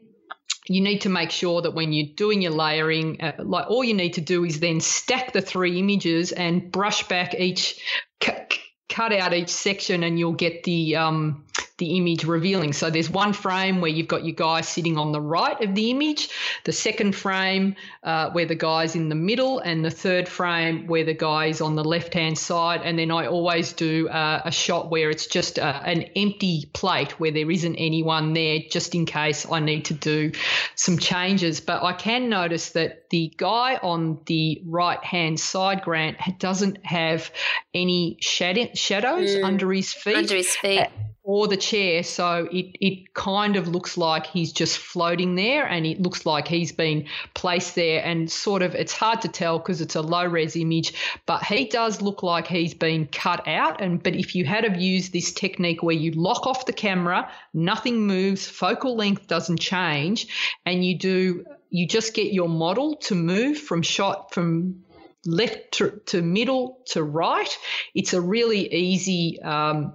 you 0.74 0.80
need 0.80 1.00
to 1.02 1.08
make 1.08 1.30
sure 1.30 1.62
that 1.62 1.74
when 1.74 1.92
you're 1.92 2.14
doing 2.16 2.42
your 2.42 2.52
layering, 2.52 3.20
uh, 3.20 3.32
like 3.38 3.68
all 3.68 3.84
you 3.84 3.94
need 3.94 4.14
to 4.14 4.20
do 4.20 4.44
is 4.44 4.60
then 4.60 4.80
stack 4.80 5.32
the 5.32 5.40
three 5.40 5.78
images 5.78 6.32
and 6.32 6.70
brush 6.70 7.06
back 7.08 7.34
each, 7.34 7.80
cut, 8.20 8.58
cut 8.88 9.12
out 9.12 9.34
each 9.34 9.48
section, 9.48 10.02
and 10.02 10.18
you'll 10.18 10.32
get 10.32 10.64
the 10.64 10.96
um, 10.96 11.44
the 11.82 11.96
image 11.96 12.22
revealing. 12.22 12.72
So 12.72 12.90
there's 12.90 13.10
one 13.10 13.32
frame 13.32 13.80
where 13.80 13.90
you've 13.90 14.06
got 14.06 14.24
your 14.24 14.36
guy 14.36 14.60
sitting 14.60 14.98
on 14.98 15.10
the 15.10 15.20
right 15.20 15.60
of 15.60 15.74
the 15.74 15.90
image, 15.90 16.28
the 16.62 16.70
second 16.70 17.16
frame 17.16 17.74
uh, 18.04 18.30
where 18.30 18.46
the 18.46 18.54
guy's 18.54 18.94
in 18.94 19.08
the 19.08 19.16
middle, 19.16 19.58
and 19.58 19.84
the 19.84 19.90
third 19.90 20.28
frame 20.28 20.86
where 20.86 21.02
the 21.02 21.12
guy's 21.12 21.60
on 21.60 21.74
the 21.74 21.82
left 21.82 22.14
hand 22.14 22.38
side. 22.38 22.82
And 22.84 22.96
then 22.96 23.10
I 23.10 23.26
always 23.26 23.72
do 23.72 24.08
uh, 24.08 24.42
a 24.44 24.52
shot 24.52 24.92
where 24.92 25.10
it's 25.10 25.26
just 25.26 25.58
uh, 25.58 25.82
an 25.84 26.02
empty 26.14 26.70
plate 26.72 27.18
where 27.18 27.32
there 27.32 27.50
isn't 27.50 27.74
anyone 27.74 28.32
there, 28.32 28.60
just 28.70 28.94
in 28.94 29.04
case 29.04 29.44
I 29.50 29.58
need 29.58 29.86
to 29.86 29.94
do 29.94 30.30
some 30.76 30.98
changes. 30.98 31.60
But 31.60 31.82
I 31.82 31.94
can 31.94 32.28
notice 32.28 32.70
that 32.70 33.10
the 33.10 33.34
guy 33.36 33.80
on 33.82 34.20
the 34.26 34.62
right 34.66 35.02
hand 35.02 35.40
side, 35.40 35.82
Grant, 35.82 36.16
doesn't 36.38 36.86
have 36.86 37.32
any 37.74 38.18
shadow- 38.20 38.70
shadows 38.74 39.30
mm. 39.30 39.44
under 39.44 39.72
his 39.72 39.92
feet. 39.92 40.14
Under 40.14 40.36
his 40.36 40.54
feet 40.54 40.86
or 41.24 41.46
the 41.46 41.56
chair. 41.56 42.02
So 42.02 42.48
it, 42.50 42.76
it 42.80 43.14
kind 43.14 43.56
of 43.56 43.68
looks 43.68 43.96
like 43.96 44.26
he's 44.26 44.52
just 44.52 44.78
floating 44.78 45.36
there 45.36 45.66
and 45.66 45.86
it 45.86 46.00
looks 46.00 46.26
like 46.26 46.48
he's 46.48 46.72
been 46.72 47.06
placed 47.34 47.76
there. 47.76 48.04
And 48.04 48.30
sort 48.30 48.62
of, 48.62 48.74
it's 48.74 48.92
hard 48.92 49.20
to 49.22 49.28
tell 49.28 49.58
because 49.58 49.80
it's 49.80 49.94
a 49.94 50.02
low 50.02 50.26
res 50.26 50.56
image, 50.56 50.94
but 51.26 51.44
he 51.44 51.66
does 51.66 52.02
look 52.02 52.22
like 52.24 52.48
he's 52.48 52.74
been 52.74 53.06
cut 53.06 53.46
out. 53.46 53.80
And 53.80 54.02
But 54.02 54.16
if 54.16 54.34
you 54.34 54.44
had 54.44 54.64
have 54.64 54.80
used 54.80 55.12
this 55.12 55.32
technique 55.32 55.82
where 55.82 55.94
you 55.94 56.10
lock 56.12 56.46
off 56.46 56.66
the 56.66 56.72
camera, 56.72 57.30
nothing 57.54 58.06
moves, 58.06 58.48
focal 58.48 58.96
length 58.96 59.28
doesn't 59.28 59.60
change, 59.60 60.26
and 60.66 60.84
you 60.84 60.98
do, 60.98 61.44
you 61.70 61.86
just 61.86 62.14
get 62.14 62.32
your 62.32 62.48
model 62.48 62.96
to 62.96 63.14
move 63.14 63.58
from 63.58 63.82
shot 63.82 64.34
from 64.34 64.82
left 65.24 65.72
to, 65.72 66.00
to 66.06 66.20
middle 66.20 66.80
to 66.86 67.02
right. 67.02 67.56
It's 67.94 68.12
a 68.12 68.20
really 68.20 68.72
easy 68.74 69.40
um, 69.40 69.94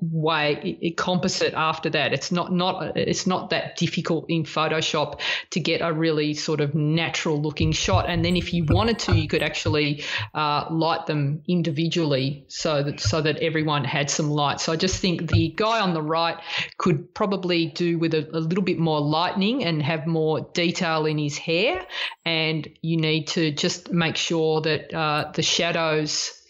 way 0.00 0.78
it, 0.80 0.96
composite 0.96 1.54
after 1.54 1.88
that. 1.90 2.12
It's 2.12 2.32
not 2.32 2.52
not 2.52 2.96
it's 2.96 3.26
not 3.26 3.50
that 3.50 3.76
difficult 3.76 4.26
in 4.28 4.44
photoshop 4.44 5.20
to 5.50 5.60
get 5.60 5.80
a 5.80 5.92
really 5.92 6.34
sort 6.34 6.60
of 6.60 6.74
natural 6.74 7.40
looking 7.40 7.72
shot. 7.72 8.08
And 8.08 8.24
then 8.24 8.36
if 8.36 8.52
you 8.52 8.64
wanted 8.64 8.98
to 9.00 9.14
you 9.14 9.28
could 9.28 9.42
actually 9.42 10.04
uh, 10.34 10.66
light 10.70 11.06
them 11.06 11.42
individually 11.46 12.44
so 12.48 12.82
that 12.82 13.00
so 13.00 13.20
that 13.20 13.38
everyone 13.38 13.84
had 13.84 14.10
some 14.10 14.30
light. 14.30 14.60
So 14.60 14.72
i 14.72 14.76
just 14.76 15.00
think 15.00 15.30
the 15.30 15.48
guy 15.50 15.80
on 15.80 15.94
the 15.94 16.02
right 16.02 16.38
could 16.78 17.14
probably 17.14 17.66
do 17.66 17.98
with 17.98 18.14
a, 18.14 18.28
a 18.36 18.40
little 18.40 18.64
bit 18.64 18.78
more 18.78 19.00
lightning 19.00 19.64
and 19.64 19.82
have 19.82 20.06
more 20.06 20.40
detail 20.52 21.06
in 21.06 21.18
his 21.18 21.38
hair. 21.38 21.86
And 22.24 22.68
you 22.82 22.96
need 22.96 23.28
to 23.28 23.52
just 23.52 23.92
make 23.92 24.16
sure 24.16 24.60
that 24.62 24.92
uh, 24.92 25.30
the 25.34 25.42
shadows 25.42 26.43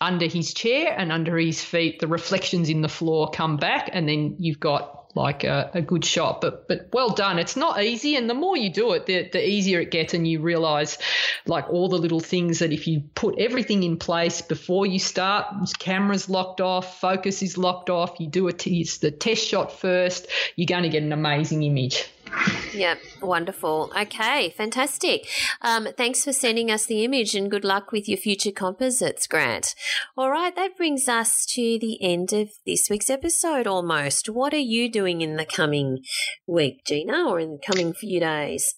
under 0.00 0.26
his 0.26 0.54
chair 0.54 0.94
and 0.96 1.10
under 1.10 1.36
his 1.36 1.62
feet, 1.62 1.98
the 1.98 2.06
reflections 2.06 2.68
in 2.68 2.82
the 2.82 2.88
floor 2.88 3.30
come 3.30 3.56
back, 3.56 3.90
and 3.92 4.08
then 4.08 4.36
you've 4.38 4.60
got 4.60 4.98
like 5.14 5.42
a, 5.42 5.70
a, 5.74 5.82
good 5.82 6.04
shot. 6.04 6.40
But 6.40 6.68
but 6.68 6.88
well 6.92 7.10
done. 7.10 7.38
It's 7.38 7.56
not 7.56 7.82
easy, 7.82 8.14
and 8.14 8.30
the 8.30 8.34
more 8.34 8.56
you 8.56 8.70
do 8.70 8.92
it, 8.92 9.06
the 9.06 9.28
the 9.28 9.46
easier 9.46 9.80
it 9.80 9.90
gets, 9.90 10.14
and 10.14 10.26
you 10.26 10.40
realise 10.40 10.98
like 11.46 11.68
all 11.70 11.88
the 11.88 11.98
little 11.98 12.20
things 12.20 12.60
that 12.60 12.72
if 12.72 12.86
you 12.86 13.02
put 13.14 13.38
everything 13.38 13.82
in 13.82 13.96
place 13.96 14.40
before 14.40 14.86
you 14.86 14.98
start, 14.98 15.46
camera's 15.78 16.28
locked 16.28 16.60
off, 16.60 17.00
focus 17.00 17.42
is 17.42 17.58
locked 17.58 17.90
off, 17.90 18.20
you 18.20 18.28
do 18.28 18.46
a 18.48 18.52
t- 18.52 18.84
the 19.00 19.10
test 19.10 19.44
shot 19.44 19.72
first, 19.72 20.28
you're 20.54 20.66
going 20.66 20.84
to 20.84 20.88
get 20.88 21.02
an 21.02 21.12
amazing 21.12 21.62
image. 21.62 22.08
Yeah, 22.74 22.96
wonderful. 23.22 23.92
Okay, 23.98 24.50
fantastic. 24.50 25.26
Um, 25.62 25.88
thanks 25.96 26.24
for 26.24 26.32
sending 26.32 26.70
us 26.70 26.86
the 26.86 27.04
image 27.04 27.34
and 27.34 27.50
good 27.50 27.64
luck 27.64 27.92
with 27.92 28.08
your 28.08 28.18
future 28.18 28.52
composites, 28.52 29.26
Grant. 29.26 29.74
All 30.16 30.30
right, 30.30 30.54
that 30.54 30.76
brings 30.76 31.08
us 31.08 31.46
to 31.54 31.78
the 31.80 31.98
end 32.02 32.32
of 32.32 32.50
this 32.66 32.88
week's 32.90 33.10
episode 33.10 33.66
almost. 33.66 34.28
What 34.28 34.52
are 34.52 34.58
you 34.58 34.90
doing 34.90 35.22
in 35.22 35.36
the 35.36 35.46
coming 35.46 36.04
week, 36.46 36.84
Gina, 36.86 37.28
or 37.28 37.40
in 37.40 37.52
the 37.52 37.58
coming 37.66 37.92
few 37.92 38.20
days? 38.20 38.74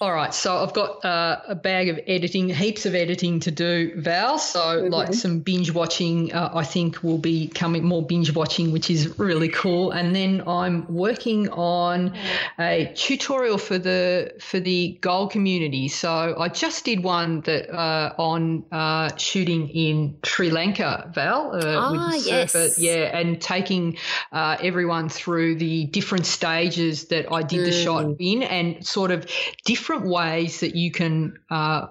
All 0.00 0.12
right, 0.12 0.34
so 0.34 0.56
I've 0.62 0.72
got 0.72 1.04
uh, 1.04 1.40
a 1.46 1.54
bag 1.54 1.88
of 1.88 2.00
editing, 2.06 2.48
heaps 2.48 2.84
of 2.86 2.94
editing 2.96 3.38
to 3.40 3.50
do, 3.52 3.92
Val. 4.00 4.38
So, 4.38 4.60
mm-hmm. 4.60 4.92
like 4.92 5.14
some 5.14 5.40
binge 5.40 5.72
watching, 5.72 6.32
uh, 6.32 6.50
I 6.52 6.64
think 6.64 7.02
will 7.04 7.18
be 7.18 7.48
coming 7.48 7.84
more 7.84 8.04
binge 8.04 8.32
watching, 8.34 8.72
which 8.72 8.90
is 8.90 9.18
really 9.18 9.48
cool. 9.48 9.92
And 9.92 10.14
then 10.14 10.42
I'm 10.46 10.92
working 10.92 11.48
on 11.50 12.16
a 12.58 12.92
tutorial 12.96 13.58
for 13.58 13.78
the 13.78 14.34
for 14.40 14.58
the 14.58 14.98
Gold 15.00 15.30
community. 15.30 15.88
So 15.88 16.34
I 16.38 16.48
just 16.48 16.84
did 16.84 17.04
one 17.04 17.40
that 17.42 17.72
uh, 17.72 18.14
on 18.18 18.64
uh, 18.72 19.16
shooting 19.16 19.68
in 19.68 20.18
Sri 20.24 20.50
Lanka, 20.50 21.10
Val, 21.14 21.54
uh, 21.54 21.60
ah, 21.64 22.12
yes. 22.14 22.52
surfer, 22.52 22.80
yeah, 22.80 23.16
and 23.16 23.40
taking 23.40 23.96
uh, 24.32 24.56
everyone 24.60 25.08
through 25.08 25.56
the 25.56 25.86
different 25.86 26.26
stages 26.26 27.06
that 27.06 27.32
I 27.32 27.42
did 27.42 27.60
mm. 27.60 27.64
the 27.66 27.72
shot 27.72 28.04
mm. 28.06 28.16
in, 28.18 28.42
and 28.42 28.86
sort 28.86 29.12
of 29.12 29.26
different 29.68 30.06
ways 30.06 30.60
that 30.60 30.74
you 30.74 30.90
can 30.90 31.38
uh, 31.50 31.88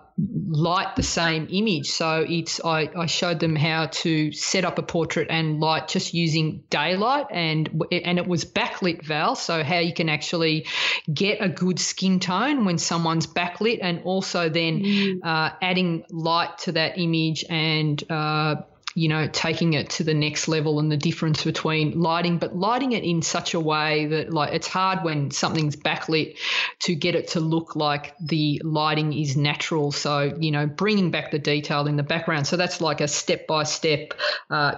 light 0.47 0.95
the 0.95 1.03
same 1.03 1.47
image. 1.51 1.91
So 1.91 2.25
it's 2.27 2.59
I, 2.65 2.89
I, 2.97 3.05
showed 3.05 3.39
them 3.39 3.55
how 3.55 3.85
to 4.01 4.31
set 4.31 4.65
up 4.65 4.79
a 4.79 4.81
portrait 4.81 5.27
and 5.29 5.59
light 5.59 5.87
just 5.87 6.11
using 6.11 6.63
daylight 6.71 7.27
and 7.29 7.83
and 7.91 8.17
it 8.17 8.25
was 8.25 8.45
backlit 8.45 9.03
Val. 9.03 9.35
So 9.35 9.63
how 9.63 9.77
you 9.77 9.93
can 9.93 10.09
actually 10.09 10.65
get 11.13 11.37
a 11.39 11.49
good 11.49 11.77
skin 11.77 12.19
tone 12.19 12.65
when 12.65 12.79
someone's 12.79 13.27
backlit 13.27 13.77
and 13.83 14.01
also 14.05 14.49
then 14.49 14.81
mm. 14.81 15.19
uh, 15.23 15.51
adding 15.61 16.03
light 16.09 16.57
to 16.63 16.71
that 16.71 16.97
image 16.97 17.45
and 17.47 18.03
uh, 18.09 18.55
you 18.97 19.07
know, 19.09 19.27
taking 19.31 19.73
it 19.73 19.91
to 19.91 20.03
the 20.03 20.15
next 20.15 20.47
level 20.47 20.79
and 20.79 20.91
the 20.91 20.97
difference 20.97 21.43
between 21.43 22.01
lighting, 22.01 22.39
but 22.39 22.55
lighting 22.55 22.93
it 22.93 23.03
in 23.03 23.21
such 23.21 23.53
a 23.53 23.59
way 23.59 24.07
that, 24.07 24.33
like, 24.33 24.51
it's 24.53 24.65
hard 24.65 25.03
when 25.03 25.29
something's 25.29 25.75
backlit 25.75 26.35
to 26.79 26.95
get 26.95 27.13
it 27.13 27.27
to 27.27 27.39
look 27.39 27.75
like 27.75 28.15
the 28.19 28.59
lighting 28.63 29.13
is 29.13 29.37
natural. 29.37 29.91
So, 29.91 30.35
you 30.39 30.49
know, 30.49 30.65
bringing 30.65 31.11
back 31.11 31.29
the 31.29 31.37
detail 31.37 31.85
in 31.85 31.95
the 31.95 32.01
background. 32.01 32.47
So 32.47 32.57
that's 32.57 32.81
like 32.81 32.99
a 32.99 33.07
step 33.07 33.45
by 33.45 33.65
step 33.65 34.15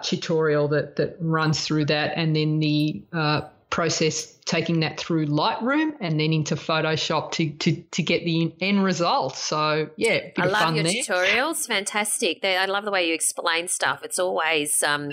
tutorial 0.03 0.67
that, 0.67 0.97
that 0.97 1.15
runs 1.21 1.65
through 1.65 1.85
that. 1.85 2.11
And 2.17 2.35
then 2.35 2.59
the, 2.59 3.01
uh, 3.13 3.41
process 3.69 4.35
taking 4.45 4.79
that 4.79 4.99
through 4.99 5.27
Lightroom 5.27 5.91
and 6.01 6.19
then 6.19 6.33
into 6.33 6.55
Photoshop 6.55 7.31
to 7.33 7.51
to, 7.51 7.83
to 7.91 8.03
get 8.03 8.25
the 8.25 8.51
end 8.59 8.83
result. 8.83 9.35
So 9.35 9.89
yeah, 9.95 10.29
I 10.37 10.47
love 10.47 10.75
your 10.75 10.83
there. 10.83 10.93
tutorials. 11.03 11.67
Fantastic. 11.67 12.41
They, 12.41 12.57
I 12.57 12.65
love 12.65 12.83
the 12.83 12.91
way 12.91 13.07
you 13.07 13.13
explain 13.13 13.67
stuff. 13.67 14.01
It's 14.03 14.17
always 14.17 14.81
um, 14.81 15.11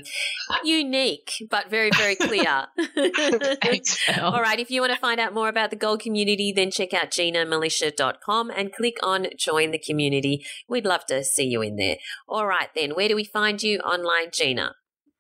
unique 0.65 1.33
but 1.51 1.69
very 1.69 1.91
very 1.97 2.17
clear. 2.17 2.67
Thanks, 3.63 3.99
All 4.21 4.41
right. 4.41 4.59
If 4.59 4.71
you 4.71 4.81
want 4.81 4.95
to 4.95 4.99
find 4.99 5.21
out 5.21 5.35
more 5.35 5.49
about 5.49 5.71
the 5.71 5.77
Gold 5.77 6.01
community, 6.01 6.53
then 6.53 6.71
check 6.71 6.95
out 6.95 7.11
ginamilicia.com 7.11 8.51
and 8.51 8.73
click 8.73 8.97
on 9.03 9.27
join 9.37 9.71
the 9.71 9.79
community. 9.79 10.45
We'd 10.67 10.87
love 10.87 11.05
to 11.07 11.23
see 11.23 11.45
you 11.45 11.61
in 11.61 11.77
there. 11.77 11.97
All 12.27 12.47
right 12.47 12.69
then. 12.75 12.95
Where 12.95 13.09
do 13.09 13.15
we 13.15 13.25
find 13.25 13.63
you 13.63 13.81
online, 13.81 14.31
Gina? 14.33 14.75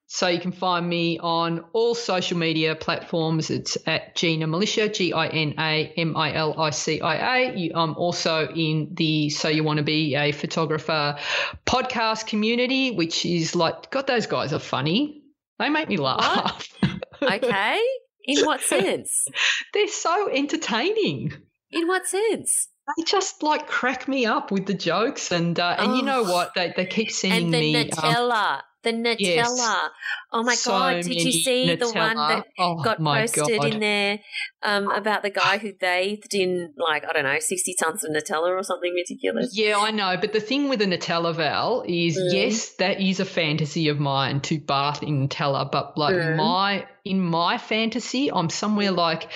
So 0.08 0.28
you 0.28 0.40
can 0.40 0.52
find 0.52 0.88
me 0.88 1.18
on 1.18 1.64
all 1.72 1.94
social 1.94 2.38
media 2.38 2.76
platforms. 2.76 3.50
It's 3.50 3.76
at 3.86 4.14
Gina 4.14 4.46
Milicia, 4.46 4.92
G 4.92 5.12
I 5.12 5.26
N 5.26 5.54
A 5.58 5.92
M 5.96 6.16
I 6.16 6.34
L 6.34 6.60
I 6.60 6.70
C 6.70 7.00
I 7.00 7.38
A. 7.38 7.72
I'm 7.74 7.94
also 7.96 8.46
in 8.48 8.90
the 8.92 9.30
So 9.30 9.48
You 9.48 9.64
Want 9.64 9.78
to 9.78 9.82
Be 9.82 10.14
a 10.14 10.30
Photographer 10.30 11.18
podcast 11.66 12.28
community, 12.28 12.92
which 12.92 13.26
is 13.26 13.56
like, 13.56 13.90
God, 13.90 14.06
those 14.06 14.26
guys 14.26 14.52
are 14.52 14.60
funny. 14.60 15.22
They 15.58 15.70
make 15.70 15.88
me 15.88 15.96
laugh. 15.96 16.68
okay. 17.22 17.80
In 18.24 18.44
what 18.44 18.60
sense? 18.60 19.26
They're 19.74 19.88
so 19.88 20.30
entertaining. 20.30 21.32
In 21.72 21.88
what 21.88 22.06
sense? 22.06 22.68
they 22.96 23.02
just 23.02 23.42
like 23.42 23.66
crack 23.66 24.06
me 24.06 24.26
up 24.26 24.50
with 24.52 24.66
the 24.66 24.74
jokes 24.74 25.32
and 25.32 25.58
uh, 25.58 25.76
and 25.78 25.92
oh. 25.92 25.96
you 25.96 26.02
know 26.02 26.22
what 26.22 26.52
they, 26.54 26.72
they 26.76 26.86
keep 26.86 27.10
sending 27.10 27.46
and 27.46 27.54
the 27.54 27.60
me 27.60 27.76
um, 27.76 27.88
Nutella. 27.88 28.54
Um, 28.54 28.62
the 28.86 28.92
Nutella. 28.92 29.18
Yes. 29.18 29.90
Oh 30.32 30.42
my 30.42 30.54
so 30.54 30.70
god! 30.70 31.02
Did 31.02 31.22
you 31.22 31.32
see 31.32 31.66
Nutella. 31.68 31.78
the 31.80 31.98
one 31.98 32.16
that 32.16 32.46
oh, 32.58 32.82
got 32.82 32.98
posted 32.98 33.60
god. 33.60 33.72
in 33.72 33.80
there 33.80 34.20
um, 34.62 34.90
about 34.90 35.22
the 35.22 35.30
guy 35.30 35.58
who 35.58 35.72
bathed 35.72 36.34
in 36.34 36.72
like 36.78 37.04
I 37.04 37.12
don't 37.12 37.24
know 37.24 37.38
sixty 37.40 37.74
tons 37.74 38.04
of 38.04 38.12
Nutella 38.12 38.48
or 38.56 38.62
something 38.62 38.92
ridiculous? 38.94 39.56
Yeah, 39.56 39.78
I 39.78 39.90
know. 39.90 40.16
But 40.18 40.32
the 40.32 40.40
thing 40.40 40.68
with 40.68 40.78
the 40.78 40.86
Nutella 40.86 41.34
Val 41.34 41.84
is, 41.86 42.16
mm. 42.16 42.32
yes, 42.32 42.74
that 42.76 43.00
is 43.00 43.20
a 43.20 43.24
fantasy 43.24 43.88
of 43.88 43.98
mine 43.98 44.40
to 44.42 44.58
bath 44.58 45.02
in 45.02 45.28
Nutella. 45.28 45.70
But 45.70 45.98
like 45.98 46.14
mm. 46.14 46.36
my 46.36 46.86
in 47.04 47.20
my 47.20 47.58
fantasy, 47.58 48.30
I'm 48.32 48.50
somewhere 48.50 48.92
like 48.92 49.30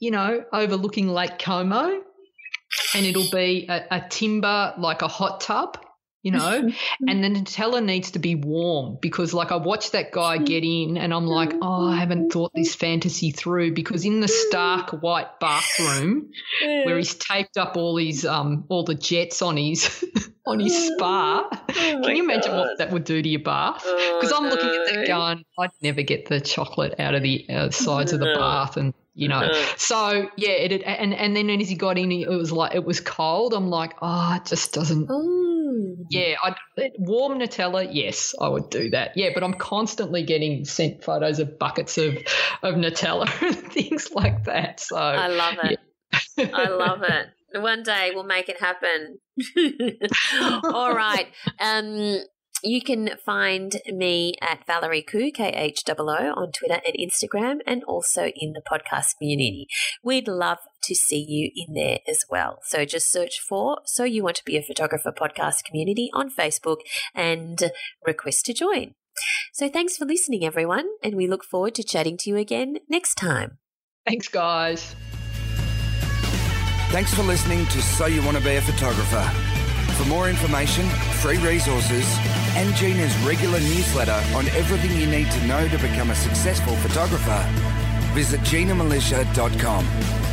you 0.00 0.10
know 0.10 0.44
overlooking 0.52 1.08
Lake 1.08 1.38
Como 1.38 2.02
and 2.94 3.06
it'll 3.06 3.30
be 3.30 3.66
a, 3.68 3.84
a, 3.90 4.08
timber 4.08 4.74
like 4.78 5.02
a 5.02 5.08
hot 5.08 5.40
tub 5.40 5.78
you 6.26 6.32
know, 6.32 6.68
and 7.06 7.22
the 7.22 7.28
Nutella 7.28 7.84
needs 7.84 8.10
to 8.10 8.18
be 8.18 8.34
warm 8.34 8.98
because, 9.00 9.32
like, 9.32 9.52
I 9.52 9.56
watched 9.56 9.92
that 9.92 10.10
guy 10.10 10.38
get 10.38 10.64
in 10.64 10.96
and 10.96 11.14
I'm 11.14 11.28
like, 11.28 11.54
oh, 11.62 11.86
I 11.86 11.94
haven't 11.94 12.32
thought 12.32 12.50
this 12.52 12.74
fantasy 12.74 13.30
through 13.30 13.74
because 13.74 14.04
in 14.04 14.18
the 14.18 14.26
stark 14.26 14.90
white 15.02 15.38
bathroom 15.38 16.28
where 16.60 16.96
he's 16.96 17.14
taped 17.14 17.56
up 17.56 17.76
all 17.76 17.96
his, 17.96 18.24
um, 18.26 18.64
all 18.68 18.82
the 18.82 18.96
jets 18.96 19.40
on 19.40 19.56
his, 19.56 20.04
on 20.48 20.58
his 20.58 20.88
spa, 20.88 21.48
oh 21.48 22.00
can 22.04 22.16
you 22.16 22.24
imagine 22.24 22.50
God. 22.50 22.58
what 22.58 22.78
that 22.78 22.90
would 22.90 23.04
do 23.04 23.22
to 23.22 23.28
your 23.28 23.42
bath? 23.42 23.84
Because 23.84 24.32
oh, 24.32 24.38
I'm 24.38 24.50
looking 24.50 24.66
no. 24.66 24.82
at 24.82 24.94
that 24.94 25.06
going, 25.06 25.44
I'd 25.60 25.70
never 25.80 26.02
get 26.02 26.26
the 26.26 26.40
chocolate 26.40 26.98
out 26.98 27.14
of 27.14 27.22
the 27.22 27.46
uh, 27.48 27.70
sides 27.70 28.12
no. 28.12 28.16
of 28.16 28.20
the 28.20 28.34
bath 28.36 28.76
and 28.76 28.94
you 29.14 29.28
know. 29.28 29.52
So 29.76 30.28
yeah, 30.36 30.50
it, 30.50 30.82
and 30.82 31.14
and 31.14 31.36
then 31.36 31.48
as 31.50 31.68
he 31.68 31.76
got 31.76 31.98
in, 31.98 32.10
it 32.10 32.28
was 32.28 32.50
like 32.50 32.74
it 32.74 32.84
was 32.84 32.98
cold. 33.00 33.54
I'm 33.54 33.70
like, 33.70 33.94
oh, 34.02 34.34
it 34.34 34.44
just 34.44 34.74
doesn't. 34.74 35.08
Yeah, 36.10 36.36
I'd, 36.42 36.56
warm 36.98 37.38
Nutella. 37.38 37.88
Yes, 37.90 38.34
I 38.40 38.48
would 38.48 38.70
do 38.70 38.90
that. 38.90 39.12
Yeah, 39.16 39.30
but 39.34 39.42
I'm 39.42 39.54
constantly 39.54 40.22
getting 40.22 40.64
sent 40.64 41.04
photos 41.04 41.38
of 41.38 41.58
buckets 41.58 41.98
of 41.98 42.16
of 42.62 42.74
Nutella 42.74 43.28
and 43.46 43.56
things 43.72 44.10
like 44.12 44.44
that. 44.44 44.80
So 44.80 44.96
I 44.96 45.28
love 45.28 45.58
it. 45.64 45.80
Yeah. 46.36 46.50
I 46.52 46.68
love 46.68 47.02
it. 47.02 47.26
One 47.60 47.82
day 47.82 48.10
we'll 48.14 48.24
make 48.24 48.48
it 48.48 48.60
happen. 48.60 49.18
All 50.64 50.94
right. 50.94 51.26
Um, 51.60 52.18
you 52.66 52.82
can 52.82 53.10
find 53.24 53.80
me 53.86 54.34
at 54.40 54.66
Valerie 54.66 55.04
Khoo, 55.08 55.32
K 55.32 55.48
H 55.48 55.82
O 55.88 55.94
O, 55.98 56.32
on 56.34 56.52
Twitter 56.52 56.80
and 56.84 56.96
Instagram, 56.98 57.58
and 57.66 57.84
also 57.84 58.26
in 58.34 58.52
the 58.52 58.60
podcast 58.60 59.16
community. 59.18 59.68
We'd 60.02 60.28
love 60.28 60.58
to 60.84 60.94
see 60.94 61.24
you 61.26 61.50
in 61.54 61.74
there 61.74 61.98
as 62.08 62.24
well. 62.28 62.58
So 62.64 62.84
just 62.84 63.10
search 63.10 63.40
for 63.40 63.78
So 63.84 64.04
You 64.04 64.24
Want 64.24 64.36
to 64.36 64.44
Be 64.44 64.56
a 64.56 64.62
Photographer 64.62 65.12
podcast 65.12 65.64
community 65.64 66.10
on 66.12 66.30
Facebook 66.30 66.78
and 67.14 67.70
request 68.04 68.46
to 68.46 68.54
join. 68.54 68.94
So 69.52 69.68
thanks 69.68 69.96
for 69.96 70.04
listening, 70.04 70.44
everyone, 70.44 70.88
and 71.02 71.14
we 71.14 71.26
look 71.26 71.44
forward 71.44 71.74
to 71.76 71.82
chatting 71.82 72.16
to 72.18 72.30
you 72.30 72.36
again 72.36 72.78
next 72.88 73.14
time. 73.14 73.58
Thanks, 74.06 74.28
guys. 74.28 74.94
Thanks 76.90 77.12
for 77.14 77.22
listening 77.22 77.66
to 77.66 77.82
So 77.82 78.06
You 78.06 78.22
Want 78.22 78.36
to 78.36 78.42
Be 78.42 78.56
a 78.56 78.60
Photographer. 78.60 79.55
For 79.96 80.04
more 80.04 80.28
information, 80.28 80.86
free 81.22 81.38
resources, 81.38 82.04
and 82.54 82.74
Gina's 82.74 83.16
regular 83.18 83.60
newsletter 83.60 84.22
on 84.34 84.46
everything 84.48 84.94
you 84.96 85.06
need 85.06 85.30
to 85.30 85.46
know 85.46 85.66
to 85.68 85.78
become 85.78 86.10
a 86.10 86.14
successful 86.14 86.76
photographer, 86.76 87.42
visit 88.12 88.40
ginamilicia.com. 88.40 90.25